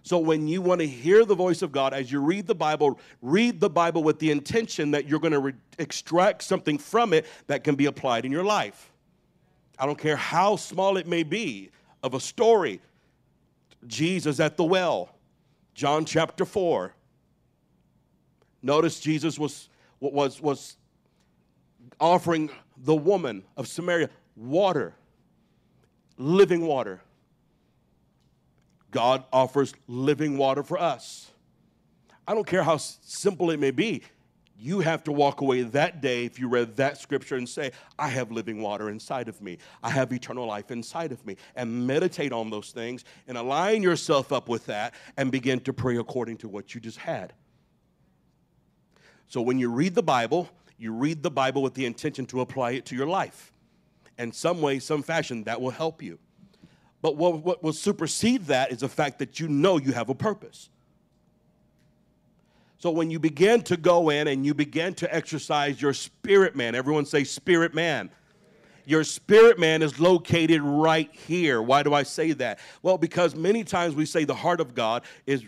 [0.03, 2.99] So when you want to hear the voice of God as you read the Bible,
[3.21, 7.27] read the Bible with the intention that you're going to re- extract something from it
[7.49, 8.91] that can be applied in your life.
[9.79, 11.71] I don't care how small it may be
[12.03, 12.81] of a story.
[13.87, 15.15] Jesus at the well,
[15.75, 16.95] John chapter 4.
[18.63, 19.69] Notice Jesus was,
[20.01, 20.77] was, was
[21.99, 24.95] offering the woman of Samaria water,
[26.19, 27.01] living water.
[28.91, 31.31] God offers living water for us.
[32.27, 34.03] I don't care how simple it may be.
[34.63, 38.09] You have to walk away that day if you read that scripture and say, I
[38.09, 39.57] have living water inside of me.
[39.83, 41.37] I have eternal life inside of me.
[41.57, 45.97] And meditate on those things and align yourself up with that and begin to pray
[45.97, 47.33] according to what you just had.
[49.29, 52.73] So when you read the Bible, you read the Bible with the intention to apply
[52.73, 53.53] it to your life.
[54.19, 56.19] In some way, some fashion, that will help you.
[57.03, 60.15] But what, what will supersede that is the fact that you know you have a
[60.15, 60.69] purpose.
[62.79, 66.75] So when you begin to go in and you begin to exercise your spirit man,
[66.75, 68.11] everyone say spirit man.
[68.87, 71.61] Your spirit man is located right here.
[71.63, 72.59] Why do I say that?
[72.83, 75.45] Well, because many times we say the heart of God is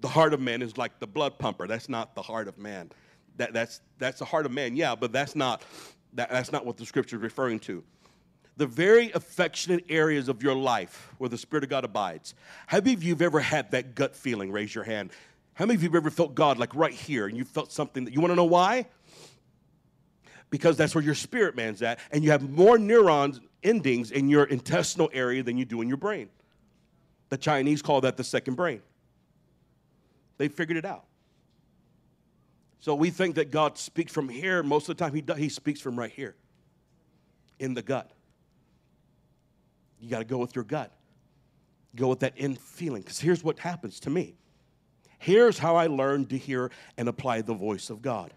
[0.00, 1.66] the heart of man is like the blood pumper.
[1.66, 2.90] That's not the heart of man.
[3.36, 5.62] That, that's, that's the heart of man, yeah, but that's not,
[6.14, 7.82] that, that's not what the scripture is referring to.
[8.56, 12.34] The very affectionate areas of your life where the Spirit of God abides.
[12.66, 14.52] How many of you have ever had that gut feeling?
[14.52, 15.10] Raise your hand.
[15.54, 18.04] How many of you have ever felt God like right here and you felt something
[18.04, 18.86] that you want to know why?
[20.50, 24.44] Because that's where your spirit man's at, and you have more neurons endings in your
[24.44, 26.28] intestinal area than you do in your brain.
[27.30, 28.82] The Chinese call that the second brain.
[30.36, 31.04] They figured it out.
[32.80, 34.62] So we think that God speaks from here.
[34.62, 36.34] Most of the time, He, does, he speaks from right here
[37.58, 38.10] in the gut.
[40.02, 40.92] You got to go with your gut,
[41.94, 43.02] go with that in feeling.
[43.02, 44.34] Because here's what happens to me.
[45.20, 48.34] Here's how I learned to hear and apply the voice of God.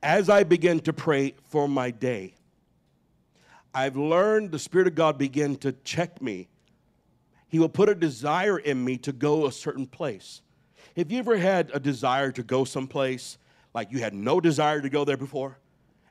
[0.00, 2.34] As I begin to pray for my day,
[3.74, 6.48] I've learned the Spirit of God begin to check me.
[7.48, 10.42] He will put a desire in me to go a certain place.
[10.96, 13.38] Have you ever had a desire to go someplace
[13.74, 15.58] like you had no desire to go there before,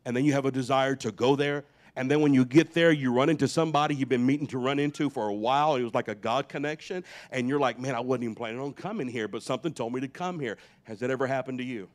[0.04, 1.64] and then you have a desire to go there,
[1.96, 4.80] and then when you get there, you run into somebody you've been meeting to run
[4.80, 5.76] into for a while.
[5.76, 7.06] It was like a God connection.
[7.32, 10.02] And you're like, man, I wasn't even planning on coming here, but something told me
[10.02, 10.58] to come here.
[10.84, 11.88] Has that ever happened to you?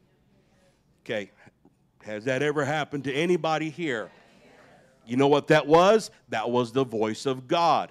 [1.04, 1.30] Okay.
[2.02, 4.10] Has that ever happened to anybody here?
[5.06, 6.10] You know what that was?
[6.30, 7.90] That was the voice of God.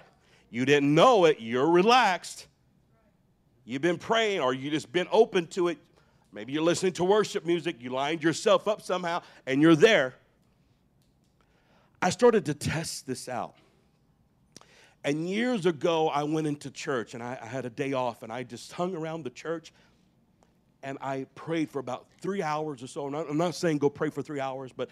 [0.49, 2.47] You didn't know it, you're relaxed.
[3.65, 5.77] You've been praying or you just been open to it.
[6.31, 10.15] Maybe you're listening to worship music, you lined yourself up somehow, and you're there.
[12.01, 13.55] I started to test this out.
[15.03, 18.31] And years ago, I went into church and I, I, had a day off and
[18.31, 19.71] I just hung around the church
[20.83, 23.07] and I prayed for about three hours or so.
[23.07, 24.89] And I'm not saying go pray for three hours, but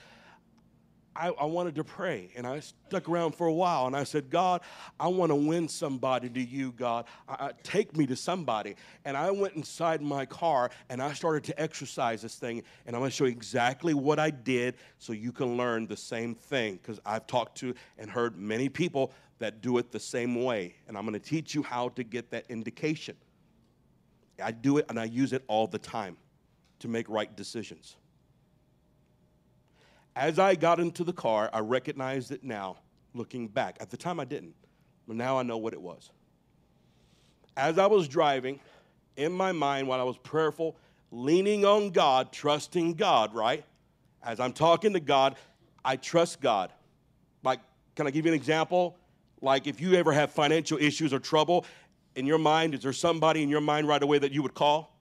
[1.18, 4.30] I, I, wanted to pray and I stuck around for a while and I said,
[4.30, 4.62] God,
[5.00, 7.06] I want to win somebody to you, God.
[7.28, 8.76] I, I, take me to somebody.
[9.04, 12.62] And I went inside my car and I started to exercise this thing.
[12.86, 15.98] And I'm going to show you exactly what I did so you can learn the
[15.98, 20.44] same thing because I've talked to and heard many people that do it the same
[20.44, 20.76] way.
[20.88, 23.16] And I'm going to teach you how to get that indication.
[24.44, 26.18] I do it and I use it all the time
[26.80, 27.96] to make right decisions.
[30.18, 32.78] As I got into the car, I recognized it now,
[33.14, 33.78] looking back.
[33.80, 34.56] At the time, I didn't,
[35.08, 36.10] but now I know what it was.
[37.56, 38.60] As I was driving,
[39.16, 40.76] in my mind, while I was prayerful,
[41.12, 43.64] leaning on God, trusting God, right?
[44.24, 45.36] As I'm talking to God,
[45.86, 46.74] I trust God.
[47.44, 47.60] Like,
[47.96, 48.98] can I give you an example?
[49.40, 51.64] Like, if you ever have financial issues or trouble
[52.16, 54.97] in your mind, is there somebody in your mind right away that you would call?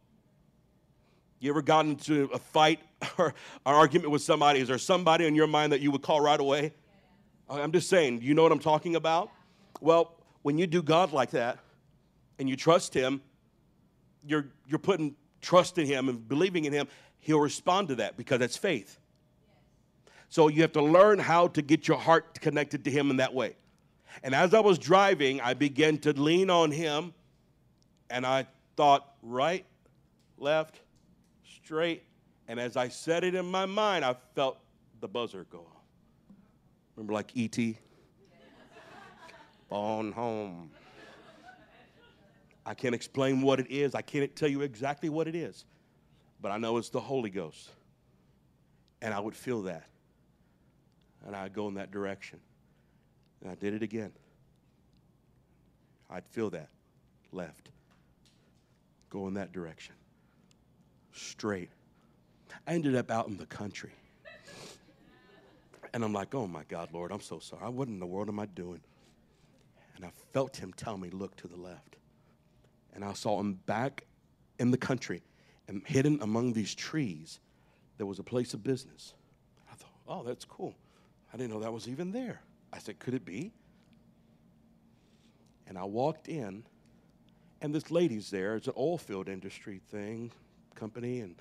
[1.39, 2.81] You ever gotten into a fight
[3.19, 3.35] or an
[3.75, 4.61] argument with somebody?
[4.61, 6.73] Is there somebody in your mind that you would call right away?
[7.49, 9.31] I'm just saying, you know what I'm talking about?
[9.81, 11.59] Well, when you do God like that
[12.39, 13.21] and you trust Him,
[14.25, 16.89] you're, you're putting trust in Him and believing in Him,
[17.21, 18.99] He'll respond to that because that's faith.
[20.29, 23.33] So you have to learn how to get your heart connected to Him in that
[23.33, 23.57] way.
[24.23, 27.15] And as I was driving, I began to lean on Him
[28.11, 28.47] and I
[28.77, 29.65] thought, right,
[30.39, 30.81] left,
[31.67, 32.05] straight.
[32.47, 34.59] And as I said it in my mind, I felt
[35.01, 35.83] the buzzer go off.
[36.95, 37.77] Remember, like E.T.?
[39.69, 40.71] Phone home.
[42.65, 43.97] I can't explain what it is.
[43.97, 45.65] I can't tell you exactly what it is.
[46.41, 47.71] But I know it's the Holy Ghost.
[49.03, 49.89] And I would feel that.
[51.27, 52.39] And I'd go in that direction.
[53.43, 54.13] And I did it again.
[56.09, 56.69] I'd feel that.
[57.33, 57.71] Left.
[59.11, 59.97] Go in that direction.
[61.17, 61.71] Straight.
[62.67, 63.93] I ended up out in the country.
[65.95, 67.71] And I'm like, oh my God, Lord, I'm so sorry.
[67.71, 68.81] What in the world am I doing?
[69.97, 71.97] And I felt him tell me, look to the left.
[72.95, 74.05] And I saw him back
[74.59, 75.23] in the country
[75.69, 77.41] and hidden among these trees,
[77.97, 79.15] there was a place of business.
[79.73, 80.75] I thought, oh, that's cool.
[81.33, 82.43] I didn't know that was even there.
[82.73, 83.53] I said, could it be?
[85.67, 86.65] And I walked in,
[87.61, 88.57] and this lady's there.
[88.57, 90.31] It's an oil field industry thing,
[90.77, 91.35] company, and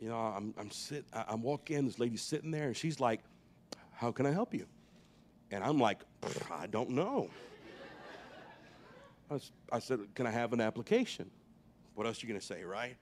[0.00, 1.86] you know, I'm I'm sit, I'm walking in.
[1.86, 3.20] This lady's sitting there, and she's like,
[3.92, 4.66] "How can I help you?"
[5.50, 6.00] And I'm like,
[6.50, 7.30] "I don't know."
[9.30, 11.30] I, was, I said, "Can I have an application?"
[11.94, 12.96] What else are you to say, right?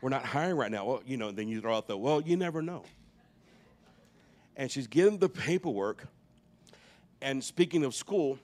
[0.00, 0.84] We're not hiring right now.
[0.84, 2.82] Well, you know, then you throw out the, well, you never know.
[4.56, 6.08] And she's getting the paperwork.
[7.20, 8.38] And speaking of school,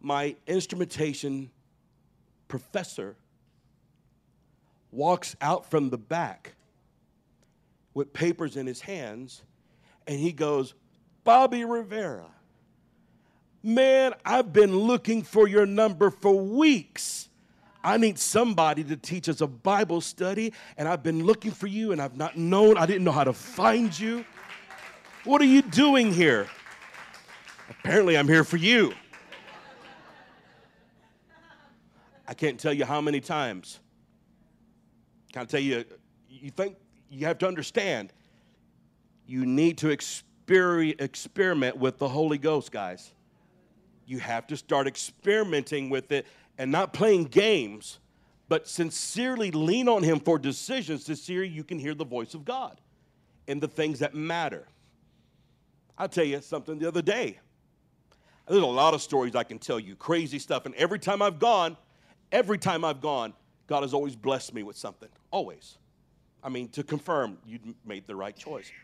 [0.00, 1.50] my instrumentation
[2.48, 3.16] professor
[4.92, 6.54] walks out from the back
[7.94, 9.42] with papers in his hands
[10.06, 10.74] and he goes,
[11.24, 12.30] Bobby Rivera,
[13.62, 17.28] man, I've been looking for your number for weeks.
[17.82, 21.92] I need somebody to teach us a Bible study, and I've been looking for you,
[21.92, 24.24] and I've not known, I didn't know how to find you.
[25.24, 26.46] What are you doing here?
[27.70, 28.92] Apparently, I'm here for you.
[32.28, 33.80] I can't tell you how many times.
[35.32, 35.84] Can I tell you,
[36.28, 36.76] you think
[37.08, 38.12] you have to understand,
[39.26, 43.12] you need to exper- experiment with the Holy Ghost, guys.
[44.06, 46.26] You have to start experimenting with it
[46.58, 48.00] and not playing games,
[48.48, 52.80] but sincerely lean on Him for decisions, sincerely you can hear the voice of God
[53.46, 54.66] in the things that matter.
[55.96, 57.38] I'll tell you something the other day.
[58.48, 60.66] There's a lot of stories I can tell you, crazy stuff.
[60.66, 61.76] And every time I've gone,
[62.32, 63.32] every time I've gone,
[63.68, 65.08] God has always blessed me with something.
[65.30, 65.78] Always.
[66.42, 68.70] I mean, to confirm you made the right choice.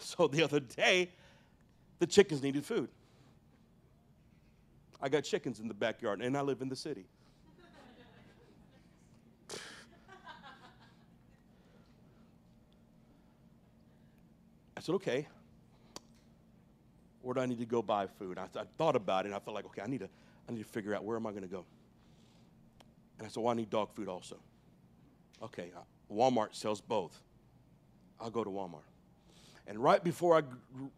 [0.00, 1.10] So the other day,
[2.00, 2.88] the chickens needed food.
[5.00, 7.06] I got chickens in the backyard, and I live in the city.
[14.76, 15.28] I said, okay.
[17.20, 18.38] Where do I need to go buy food?
[18.38, 20.08] I, I thought about it, and I felt like, okay, I need to,
[20.48, 21.64] I need to figure out where am I going to go.
[23.18, 24.38] And I said, well, I need dog food also.
[25.42, 25.80] Okay, uh,
[26.12, 27.20] Walmart sells both.
[28.20, 28.86] I'll go to Walmart.
[29.66, 30.42] And right before I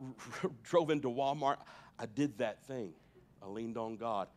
[0.62, 1.56] drove into Walmart,
[1.98, 2.92] I did that thing.
[3.42, 4.28] I leaned on God.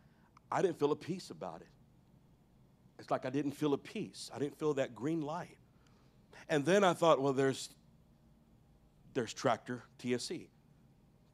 [0.52, 1.68] I didn't feel a peace about it.
[3.00, 4.32] It's like I didn't feel a peace.
[4.34, 5.58] I didn't feel that green light.
[6.50, 7.70] And then I thought, well, there's
[9.14, 10.48] there's tractor TSC,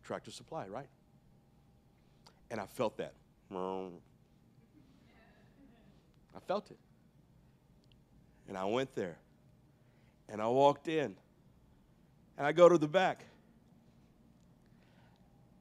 [0.03, 0.87] tractor supply, right?
[2.49, 3.13] And I felt that.
[6.35, 6.77] I felt it.
[8.47, 9.17] And I went there.
[10.29, 11.15] And I walked in.
[12.37, 13.25] And I go to the back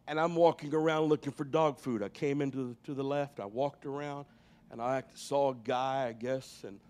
[0.07, 2.03] and I'm walking around looking for dog food.
[2.03, 4.26] I came into the, to the left, I walked around,
[4.70, 6.80] and I saw a guy, I guess, and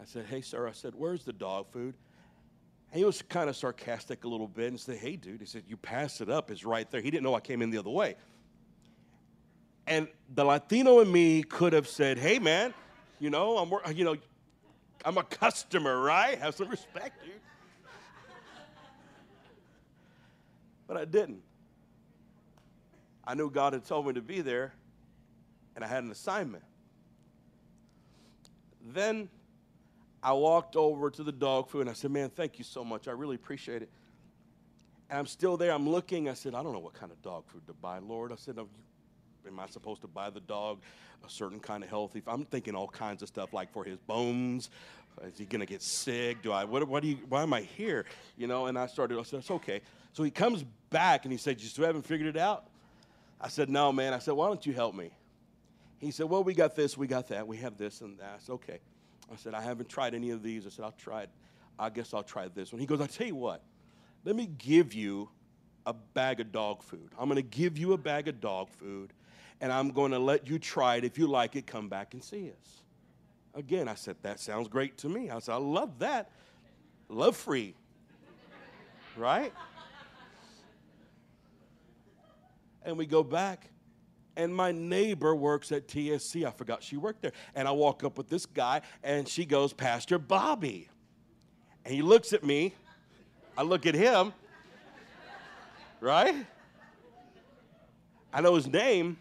[0.00, 1.94] I said, Hey, sir, I said, Where's the dog food?
[2.90, 5.64] And he was kind of sarcastic a little bit and said, Hey, dude, he said,
[5.66, 7.00] You pass it up, it's right there.
[7.00, 8.16] He didn't know I came in the other way.
[9.86, 12.72] And the Latino in me could have said, Hey, man,
[13.20, 14.16] you know, I'm, you know,
[15.04, 16.38] I'm a customer, right?
[16.38, 17.34] Have some respect, dude.
[20.86, 21.42] But I didn't.
[23.26, 24.74] I knew God had told me to be there,
[25.74, 26.64] and I had an assignment.
[28.92, 29.28] Then
[30.22, 33.08] I walked over to the dog food and I said, Man, thank you so much.
[33.08, 33.90] I really appreciate it.
[35.10, 35.72] And I'm still there.
[35.72, 36.28] I'm looking.
[36.28, 38.32] I said, I don't know what kind of dog food to buy, Lord.
[38.32, 38.58] I said,
[39.46, 40.80] Am I supposed to buy the dog
[41.26, 42.22] a certain kind of healthy?
[42.26, 44.70] I'm thinking all kinds of stuff like for his bones.
[45.22, 46.42] Is he gonna get sick?
[46.42, 46.64] Do I?
[46.64, 46.86] What?
[46.88, 47.18] What do you?
[47.28, 48.04] Why am I here?
[48.36, 48.66] You know?
[48.66, 49.18] And I started.
[49.18, 49.80] I said, "It's okay."
[50.12, 52.68] So he comes back and he said, "You still haven't figured it out?"
[53.44, 54.14] I said, No, man.
[54.14, 55.10] I said, Why don't you help me?
[55.98, 58.36] He said, Well, we got this, we got that, we have this and that.
[58.36, 58.78] I said, Okay.
[59.30, 60.66] I said, I haven't tried any of these.
[60.66, 61.30] I said, I'll try it.
[61.78, 62.80] I guess I'll try this one.
[62.80, 63.62] He goes, I'll tell you what,
[64.24, 65.28] let me give you
[65.86, 67.10] a bag of dog food.
[67.18, 69.12] I'm going to give you a bag of dog food,
[69.64, 71.04] and I'm going to let you try it.
[71.04, 72.82] If you like it, come back and see us.
[73.54, 75.30] Again, I said, That sounds great to me.
[75.30, 76.30] I said, I love that.
[77.08, 77.74] Love free.
[79.16, 79.54] right?
[82.84, 83.70] and we go back.
[84.36, 86.46] And my neighbor works at TSC.
[86.46, 87.32] I forgot she worked there.
[87.54, 90.90] And I walk up with this guy, and she goes, Pastor Bobby.
[91.86, 92.74] And he looks at me.
[93.56, 94.34] I look at him.
[96.02, 96.34] right?
[98.30, 99.16] I know his name.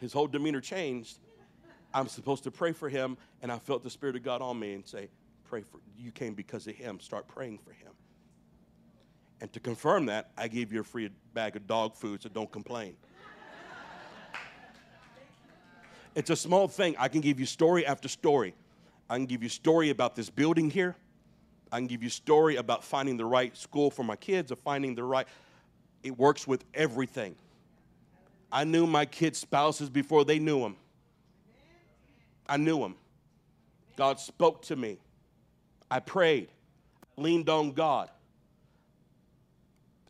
[0.00, 1.18] His whole demeanor changed.
[1.92, 4.74] I'm supposed to pray for him, and I felt the Spirit of God on me
[4.74, 5.08] and say,
[5.44, 7.00] Pray for you came because of him.
[7.00, 7.90] Start praying for him.
[9.40, 12.50] And to confirm that, I gave you a free bag of dog food, so don't
[12.50, 12.96] complain.
[16.14, 16.94] it's a small thing.
[16.98, 18.54] I can give you story after story.
[19.08, 20.94] I can give you story about this building here.
[21.72, 24.94] I can give you story about finding the right school for my kids or finding
[24.94, 25.26] the right.
[26.04, 27.34] It works with everything.
[28.52, 30.76] I knew my kids' spouses before they knew them.
[32.48, 32.96] I knew them.
[33.96, 34.98] God spoke to me.
[35.90, 36.48] I prayed,
[37.16, 38.10] leaned on God.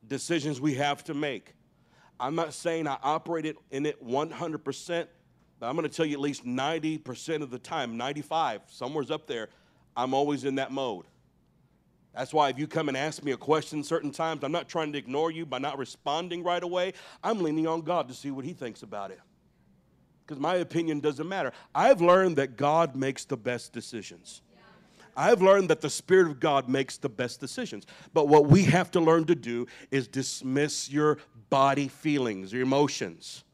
[0.07, 1.55] Decisions we have to make.
[2.19, 5.07] I'm not saying I operated in it 100%,
[5.59, 9.27] but I'm going to tell you at least 90% of the time, 95, somewhere's up
[9.27, 9.49] there,
[9.97, 11.05] I'm always in that mode.
[12.15, 14.93] That's why if you come and ask me a question certain times, I'm not trying
[14.93, 16.95] to ignore you by not responding right away.
[17.23, 19.21] I'm leaning on God to see what He thinks about it.
[20.27, 21.53] Because my opinion doesn't matter.
[21.75, 24.43] I've learned that God makes the best decisions.
[25.17, 27.87] I've learned that the Spirit of God makes the best decisions.
[28.13, 31.19] But what we have to learn to do is dismiss your
[31.51, 33.45] body feelings, your emotions.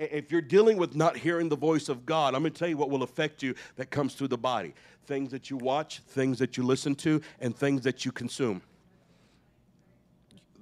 [0.00, 2.78] If you're dealing with not hearing the voice of God, I'm going to tell you
[2.78, 4.74] what will affect you that comes through the body
[5.06, 8.62] things that you watch, things that you listen to, and things that you consume.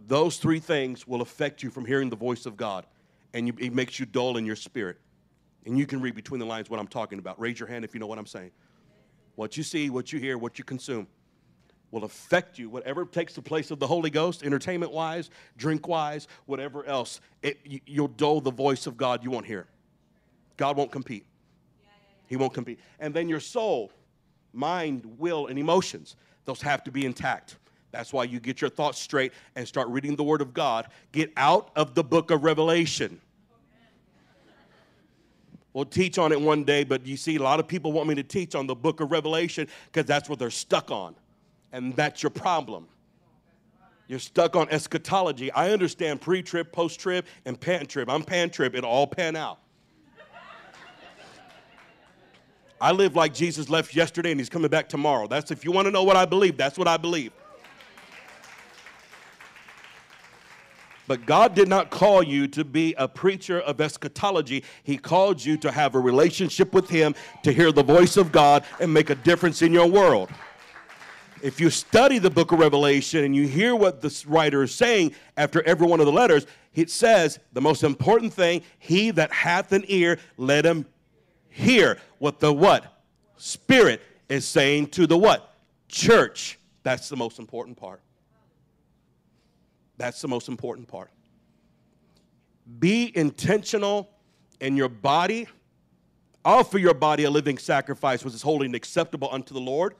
[0.06, 2.86] Those three things will affect you from hearing the voice of God,
[3.34, 4.96] and you, it makes you dull in your spirit.
[5.66, 7.38] And you can read between the lines what I'm talking about.
[7.38, 8.52] Raise your hand if you know what I'm saying.
[9.34, 11.06] What you see, what you hear, what you consume
[11.90, 12.68] will affect you.
[12.68, 17.58] Whatever takes the place of the Holy Ghost, entertainment wise, drink wise, whatever else, it,
[17.86, 19.24] you'll dull the voice of God.
[19.24, 19.66] You won't hear.
[20.56, 21.24] God won't compete.
[22.26, 22.78] He won't compete.
[23.00, 23.90] And then your soul,
[24.52, 27.56] mind, will, and emotions, those have to be intact.
[27.90, 30.88] That's why you get your thoughts straight and start reading the Word of God.
[31.12, 33.20] Get out of the book of Revelation.
[35.72, 38.14] We'll teach on it one day, but you see, a lot of people want me
[38.16, 41.14] to teach on the book of Revelation because that's what they're stuck on.
[41.72, 42.86] And that's your problem.
[44.06, 45.52] You're stuck on eschatology.
[45.52, 48.08] I understand pre trib, post trib, and pan trib.
[48.08, 49.58] I'm pan trib, It'll all pan out.
[52.80, 55.26] I live like Jesus left yesterday and he's coming back tomorrow.
[55.26, 57.32] That's if you want to know what I believe, that's what I believe.
[61.08, 64.62] But God did not call you to be a preacher of eschatology.
[64.84, 67.14] He called you to have a relationship with Him,
[67.44, 70.28] to hear the voice of God, and make a difference in your world.
[71.42, 75.14] If you study the book of Revelation and you hear what the writer is saying
[75.36, 79.72] after every one of the letters, it says the most important thing, he that hath
[79.72, 80.86] an ear, let him
[81.48, 83.02] hear what the what?
[83.36, 85.54] Spirit is saying to the what?
[85.88, 86.58] Church.
[86.82, 88.00] That's the most important part.
[89.96, 91.10] That's the most important part.
[92.78, 94.08] Be intentional
[94.60, 95.48] in your body.
[96.44, 99.94] Offer your body a living sacrifice, which is holy and acceptable unto the Lord.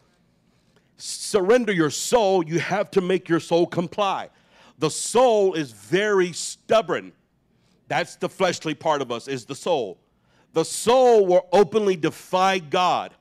[0.98, 2.44] Surrender your soul.
[2.44, 4.28] You have to make your soul comply.
[4.78, 7.12] The soul is very stubborn.
[7.86, 9.98] That's the fleshly part of us, is the soul.
[10.52, 13.14] The soul will openly defy God.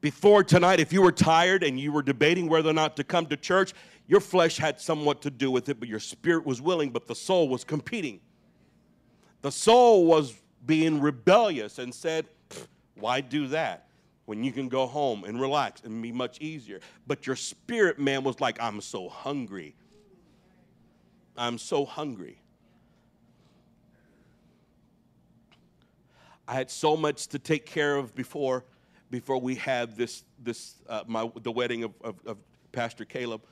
[0.00, 3.26] Before tonight, if you were tired and you were debating whether or not to come
[3.26, 3.72] to church,
[4.06, 7.14] your flesh had somewhat to do with it, but your spirit was willing, but the
[7.14, 8.20] soul was competing.
[9.42, 10.34] The soul was
[10.66, 12.26] being rebellious and said,
[12.96, 13.89] Why do that?
[14.30, 16.78] When you can go home and relax and be much easier.
[17.04, 19.74] But your spirit man was like, I'm so hungry.
[21.36, 22.40] I'm so hungry.
[26.46, 28.64] I had so much to take care of before
[29.10, 32.36] before we had this this uh, my the wedding of, of, of
[32.70, 33.42] Pastor Caleb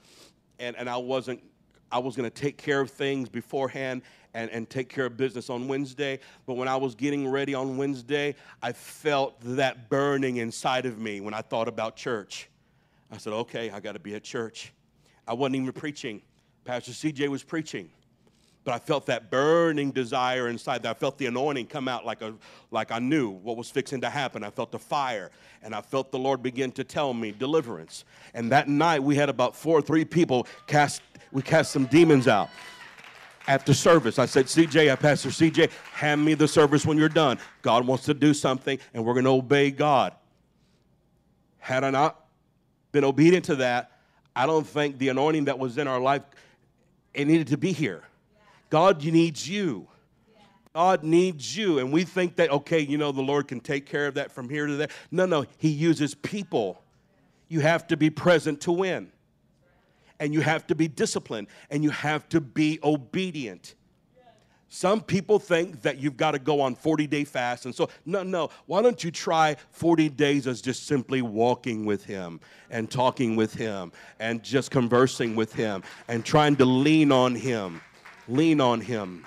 [0.60, 1.42] and, and I wasn't,
[1.90, 4.02] I was going to take care of things beforehand
[4.34, 6.18] and, and take care of business on Wednesday.
[6.46, 11.20] But when I was getting ready on Wednesday, I felt that burning inside of me
[11.20, 12.48] when I thought about church.
[13.10, 14.72] I said, okay, I got to be at church.
[15.26, 16.22] I wasn't even preaching.
[16.64, 17.90] Pastor CJ was preaching
[18.68, 20.82] but I felt that burning desire inside.
[20.82, 22.34] That I felt the anointing come out like a
[22.70, 24.44] like I knew what was fixing to happen.
[24.44, 25.30] I felt the fire,
[25.62, 28.04] and I felt the Lord begin to tell me deliverance.
[28.34, 31.00] And that night we had about four or three people cast.
[31.32, 32.50] We cast some demons out.
[33.48, 37.08] After service, I said, CJ, I uh, Pastor CJ, hand me the service when you're
[37.08, 37.38] done.
[37.62, 40.14] God wants to do something, and we're going to obey God.
[41.56, 42.26] Had I not
[42.92, 43.92] been obedient to that,
[44.36, 46.22] I don't think the anointing that was in our life
[47.14, 48.02] it needed to be here.
[48.68, 49.88] God needs you.
[50.74, 51.78] God needs you.
[51.78, 54.50] And we think that, okay, you know, the Lord can take care of that from
[54.50, 54.88] here to there.
[55.10, 56.82] No, no, He uses people.
[57.48, 59.10] You have to be present to win.
[60.20, 63.74] And you have to be disciplined and you have to be obedient.
[64.70, 67.64] Some people think that you've got to go on 40 day fast.
[67.64, 68.50] And so, no, no.
[68.66, 72.40] Why don't you try 40 days as just simply walking with Him
[72.70, 77.80] and talking with Him and just conversing with Him and trying to lean on Him?
[78.28, 79.24] Lean on Him.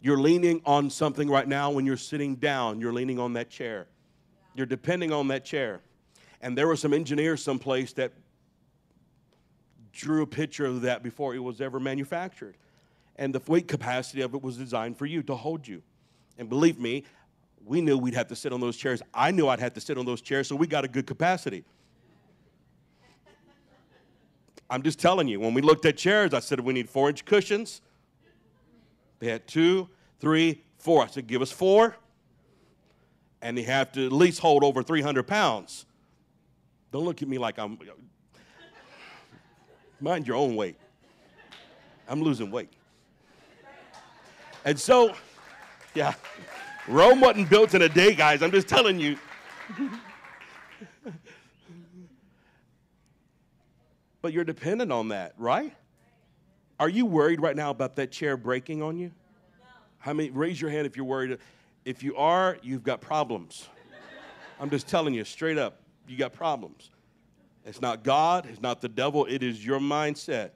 [0.00, 3.86] You're leaning on something right now when you're sitting down, you're leaning on that chair.
[4.54, 5.80] You're depending on that chair.
[6.40, 8.12] And there were some engineers someplace that
[9.96, 12.56] drew a picture of that before it was ever manufactured
[13.18, 15.82] and the weight capacity of it was designed for you to hold you.
[16.38, 17.04] And believe me,
[17.64, 19.02] we knew we'd have to sit on those chairs.
[19.12, 21.64] I knew I'd have to sit on those chairs, so we got a good capacity.
[24.68, 27.24] I'm just telling you, when we looked at chairs, I said we need four inch
[27.24, 27.80] cushions.
[29.18, 29.88] They had two,
[30.20, 31.04] three, four.
[31.04, 31.96] I said, give us four.
[33.40, 35.86] And they have to at least hold over 300 pounds.
[36.90, 37.78] Don't look at me like I'm.
[40.00, 40.76] Mind your own weight.
[42.08, 42.70] I'm losing weight.
[44.64, 45.14] And so,
[45.94, 46.14] yeah,
[46.88, 48.42] Rome wasn't built in a day, guys.
[48.42, 49.16] I'm just telling you.
[54.22, 55.72] but you're dependent on that, right?
[56.78, 59.10] Are you worried right now about that chair breaking on you?
[59.98, 60.30] How many?
[60.30, 61.38] Raise your hand if you're worried.
[61.84, 63.68] If you are, you've got problems.
[64.60, 66.90] I'm just telling you straight up, you got problems.
[67.66, 70.52] It's not God, it's not the devil, it is your mindset.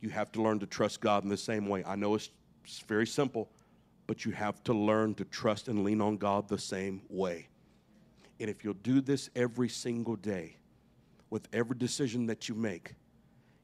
[0.00, 1.84] you have to learn to trust God in the same way.
[1.86, 2.30] I know it's,
[2.64, 3.50] it's very simple,
[4.06, 7.48] but you have to learn to trust and lean on God the same way.
[8.40, 10.56] And if you'll do this every single day,
[11.28, 12.94] with every decision that you make,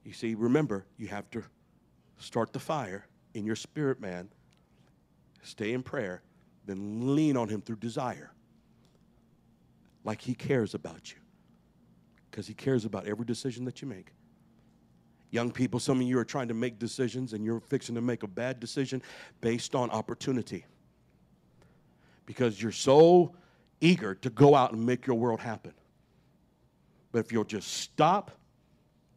[0.04, 1.42] you see, remember, you have to
[2.18, 4.28] start the fire in your spirit, man.
[5.42, 6.22] Stay in prayer,
[6.64, 8.30] then lean on Him through desire.
[10.06, 11.18] Like He cares about you.
[12.30, 14.12] Because He cares about every decision that you make.
[15.30, 18.22] Young people, some of you are trying to make decisions and you're fixing to make
[18.22, 19.02] a bad decision
[19.40, 20.64] based on opportunity.
[22.24, 23.34] Because you're so
[23.80, 25.74] eager to go out and make your world happen.
[27.10, 28.30] But if you'll just stop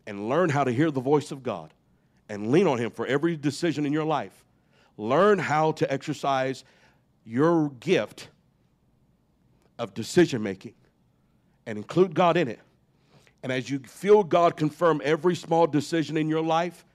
[0.08, 1.72] and learn how to hear the voice of God
[2.30, 4.44] and lean on Him for every decision in your life,
[4.98, 6.64] learn how to exercise
[7.26, 8.30] your gift
[9.78, 10.74] of decision making
[11.70, 12.60] and include God in it
[13.42, 16.86] and as you feel God confirm every small decision in your life,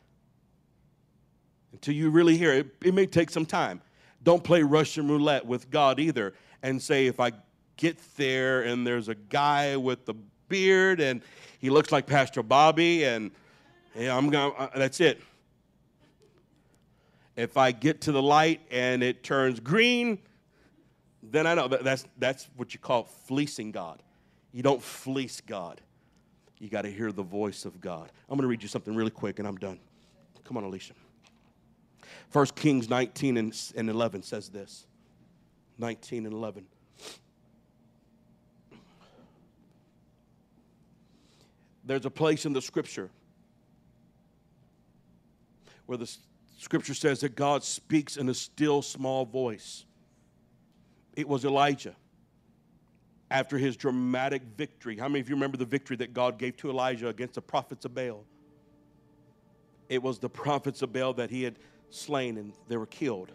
[1.72, 3.81] until you really hear it, it may take some time.
[4.22, 7.33] Don't play Russian roulette with God either and say, if I
[7.77, 10.14] get there and there's a guy with the
[10.49, 11.22] beard and
[11.59, 13.31] he looks like Pastor Bobby and
[13.95, 15.20] yeah, I'm going uh, that's it.
[17.37, 20.18] If I get to the light and it turns green,
[21.22, 24.03] then I know that that's, that's what you call fleecing God.
[24.55, 25.81] You don't fleece God.
[26.61, 28.09] You got to hear the voice of God.
[28.29, 29.81] I'm going to read you something really quick and I'm done.
[30.45, 30.95] Come on, Alicia.
[32.33, 34.87] 1 Kings 19 and 11 says this
[35.79, 36.65] 19 and 11.
[41.85, 43.11] There's a place in the scripture
[45.87, 46.11] where the
[46.59, 49.85] scripture says that God speaks in a still small voice.
[51.15, 51.97] It was Elijah
[53.31, 54.97] after his dramatic victory.
[54.97, 57.85] How many of you remember the victory that God gave to Elijah against the prophets
[57.85, 58.25] of Baal?
[59.89, 61.59] It was the prophets of Baal that he had
[61.91, 63.33] slain and they were killed.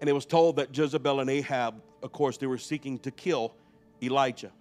[0.00, 3.54] And it was told that Jezebel and Ahab, of course, they were seeking to kill
[4.02, 4.52] Elijah.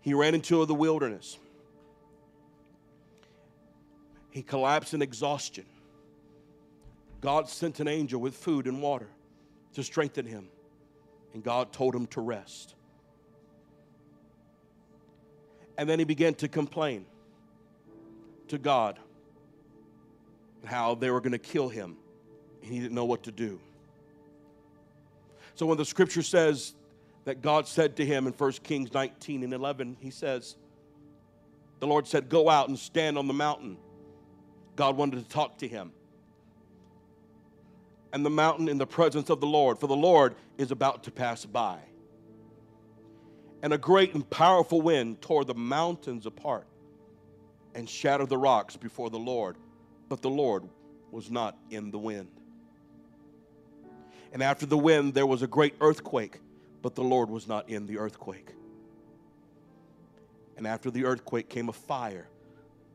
[0.00, 1.38] He ran into the wilderness.
[4.30, 5.66] He collapsed in exhaustion.
[7.20, 9.08] God sent an angel with food and water
[9.74, 10.48] to strengthen him
[11.34, 12.74] and God told him to rest.
[15.78, 17.06] And then he began to complain
[18.48, 18.98] to God
[20.64, 21.96] how they were going to kill him.
[22.60, 23.60] He didn't know what to do.
[25.54, 26.74] So when the scripture says
[27.24, 30.56] that God said to him in 1 Kings 19 and 11, he says,
[31.78, 33.78] The Lord said, Go out and stand on the mountain.
[34.76, 35.92] God wanted to talk to him
[38.12, 41.10] and the mountain in the presence of the Lord, for the Lord is about to
[41.10, 41.78] pass by.
[43.62, 46.66] And a great and powerful wind tore the mountains apart
[47.74, 49.56] and shattered the rocks before the Lord,
[50.08, 50.64] but the Lord
[51.10, 52.30] was not in the wind.
[54.32, 56.40] And after the wind, there was a great earthquake,
[56.82, 58.54] but the Lord was not in the earthquake.
[60.56, 62.28] And after the earthquake came a fire,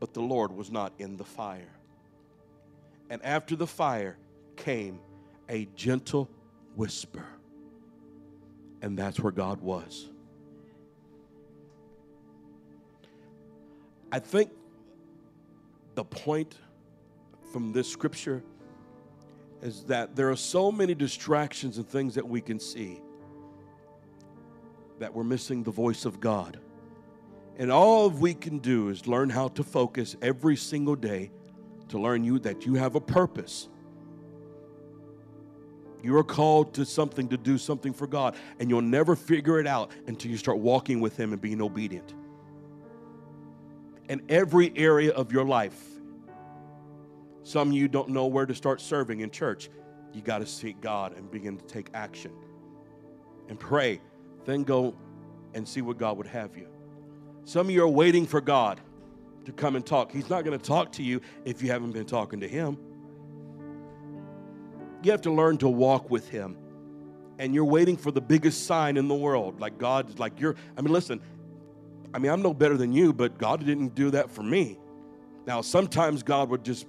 [0.00, 1.72] but the Lord was not in the fire.
[3.08, 4.16] And after the fire
[4.56, 5.00] came
[5.48, 6.28] a gentle
[6.74, 7.24] whisper.
[8.82, 10.08] And that's where God was.
[14.12, 14.50] I think
[15.94, 16.56] the point
[17.52, 18.42] from this scripture
[19.62, 23.00] is that there are so many distractions and things that we can see
[24.98, 26.58] that we're missing the voice of God.
[27.58, 31.30] And all we can do is learn how to focus every single day
[31.88, 33.68] to learn you that you have a purpose.
[36.02, 39.66] You are called to something to do something for God, and you'll never figure it
[39.66, 42.14] out until you start walking with Him and being obedient.
[44.08, 45.82] In every area of your life,
[47.42, 49.68] some of you don't know where to start serving in church.
[50.12, 52.32] You got to seek God and begin to take action
[53.48, 54.00] and pray.
[54.44, 54.94] Then go
[55.54, 56.68] and see what God would have you.
[57.44, 58.80] Some of you are waiting for God
[59.44, 60.10] to come and talk.
[60.10, 62.76] He's not going to talk to you if you haven't been talking to Him.
[65.02, 66.56] You have to learn to walk with Him.
[67.38, 69.60] And you're waiting for the biggest sign in the world.
[69.60, 71.20] Like God, like you're, I mean, listen,
[72.14, 74.78] I mean, I'm no better than you, but God didn't do that for me.
[75.46, 76.86] Now, sometimes God would just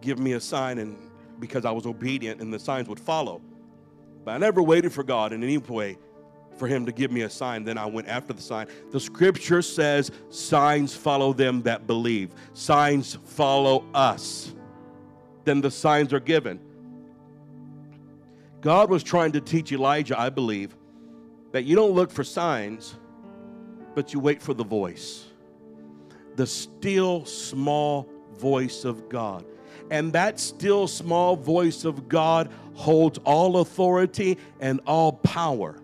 [0.00, 0.96] give me a sign and
[1.40, 3.40] because I was obedient and the signs would follow.
[4.24, 5.98] But I never waited for God in any way
[6.56, 7.64] for him to give me a sign.
[7.64, 8.68] Then I went after the sign.
[8.90, 14.54] The scripture says, signs follow them that believe, signs follow us.
[15.44, 16.60] Then the signs are given.
[18.60, 20.76] God was trying to teach Elijah, I believe,
[21.52, 22.96] that you don't look for signs,
[23.94, 25.26] but you wait for the voice.
[26.36, 29.44] The still small voice of God.
[29.90, 35.76] And that still small voice of God holds all authority and all power.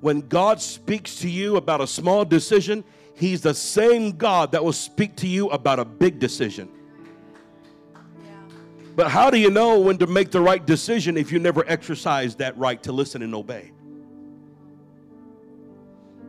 [0.00, 4.72] When God speaks to you about a small decision, He's the same God that will
[4.72, 6.68] speak to you about a big decision.
[8.98, 12.34] But how do you know when to make the right decision if you never exercise
[12.34, 13.70] that right to listen and obey?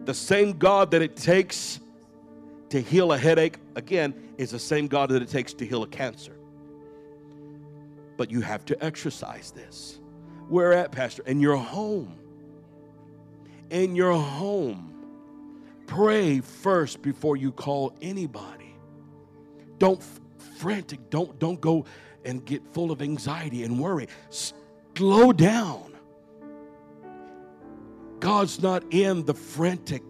[0.05, 1.79] The same God that it takes
[2.69, 5.87] to heal a headache, again, is the same God that it takes to heal a
[5.87, 6.37] cancer.
[8.17, 9.99] But you have to exercise this.
[10.47, 11.23] Where at, Pastor?
[11.25, 12.19] In your home
[13.69, 14.93] in your home.
[15.87, 18.75] Pray first before you call anybody.
[19.79, 20.03] Don't
[20.57, 21.85] frantic, don't don't go
[22.25, 24.07] and get full of anxiety and worry.
[24.29, 25.97] Slow down.
[28.19, 30.03] God's not in the frantic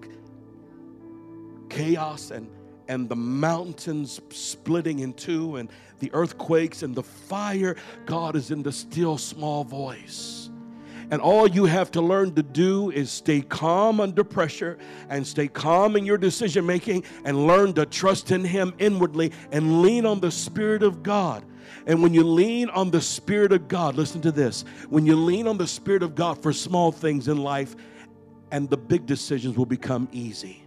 [1.70, 2.50] chaos and
[2.90, 7.76] and the mountains splitting in two and the earthquakes and the fire.
[8.08, 10.50] God is in the still small voice.
[11.12, 14.78] And all you have to learn to do is stay calm under pressure
[15.10, 19.82] and stay calm in your decision making and learn to trust in Him inwardly and
[19.82, 21.46] lean on the Spirit of God.
[21.86, 25.48] And when you lean on the Spirit of God, listen to this when you lean
[25.48, 27.76] on the Spirit of God for small things in life,
[28.52, 30.64] and the big decisions will become easy.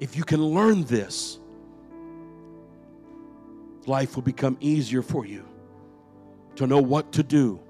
[0.00, 1.38] If you can learn this,
[3.86, 5.44] life will become easier for you
[6.56, 7.60] to know what to do.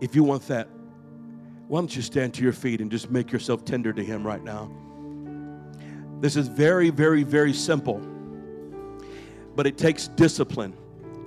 [0.00, 0.68] If you want that,
[1.68, 4.42] why don't you stand to your feet and just make yourself tender to Him right
[4.42, 4.70] now?
[6.20, 8.00] This is very, very, very simple,
[9.56, 10.74] but it takes discipline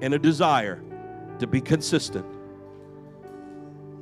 [0.01, 0.81] and a desire
[1.39, 2.25] to be consistent.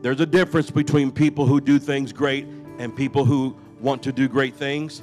[0.01, 2.45] There's a difference between people who do things great
[2.77, 5.01] and people who want to do great things.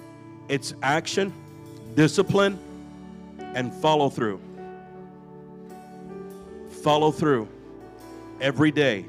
[0.48, 1.32] It's action,
[1.94, 2.58] discipline,
[3.54, 4.40] and follow through
[6.82, 7.48] follow through
[8.40, 9.04] every day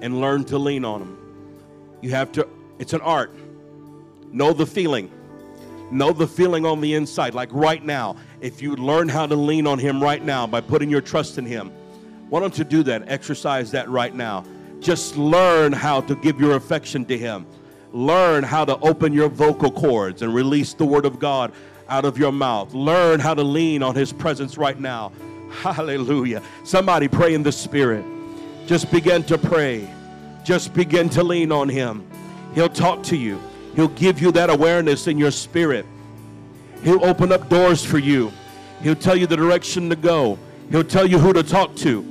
[0.00, 1.18] and learn to lean on them.
[2.00, 3.32] You have to, it's an art.
[4.32, 5.10] Know the feeling.
[5.92, 7.34] Know the feeling on the inside.
[7.34, 10.88] Like right now, if you learn how to lean on Him right now by putting
[10.88, 11.70] your trust in Him,
[12.30, 13.04] why don't you do that?
[13.08, 14.42] Exercise that right now.
[14.80, 17.46] Just learn how to give your affection to Him.
[17.92, 21.52] Learn how to open your vocal cords and release the Word of God
[21.90, 22.72] out of your mouth.
[22.72, 25.12] Learn how to lean on His presence right now.
[25.50, 26.42] Hallelujah.
[26.64, 28.02] Somebody pray in the Spirit.
[28.66, 29.92] Just begin to pray.
[30.42, 32.08] Just begin to lean on Him.
[32.54, 33.38] He'll talk to you,
[33.74, 35.86] He'll give you that awareness in your spirit.
[36.82, 38.32] He'll open up doors for you.
[38.82, 40.38] He'll tell you the direction to go.
[40.70, 42.06] He'll tell you who to talk to.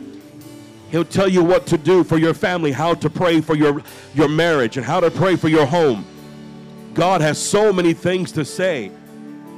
[0.89, 3.81] He'll tell you what to do for your family, how to pray for your,
[4.13, 6.05] your marriage, and how to pray for your home.
[6.93, 8.91] God has so many things to say.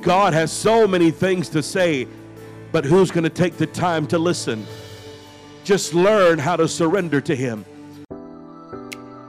[0.02, 2.08] God has so many things to say
[2.74, 4.66] but who's going to take the time to listen?
[5.64, 7.64] Just learn how to surrender to Him.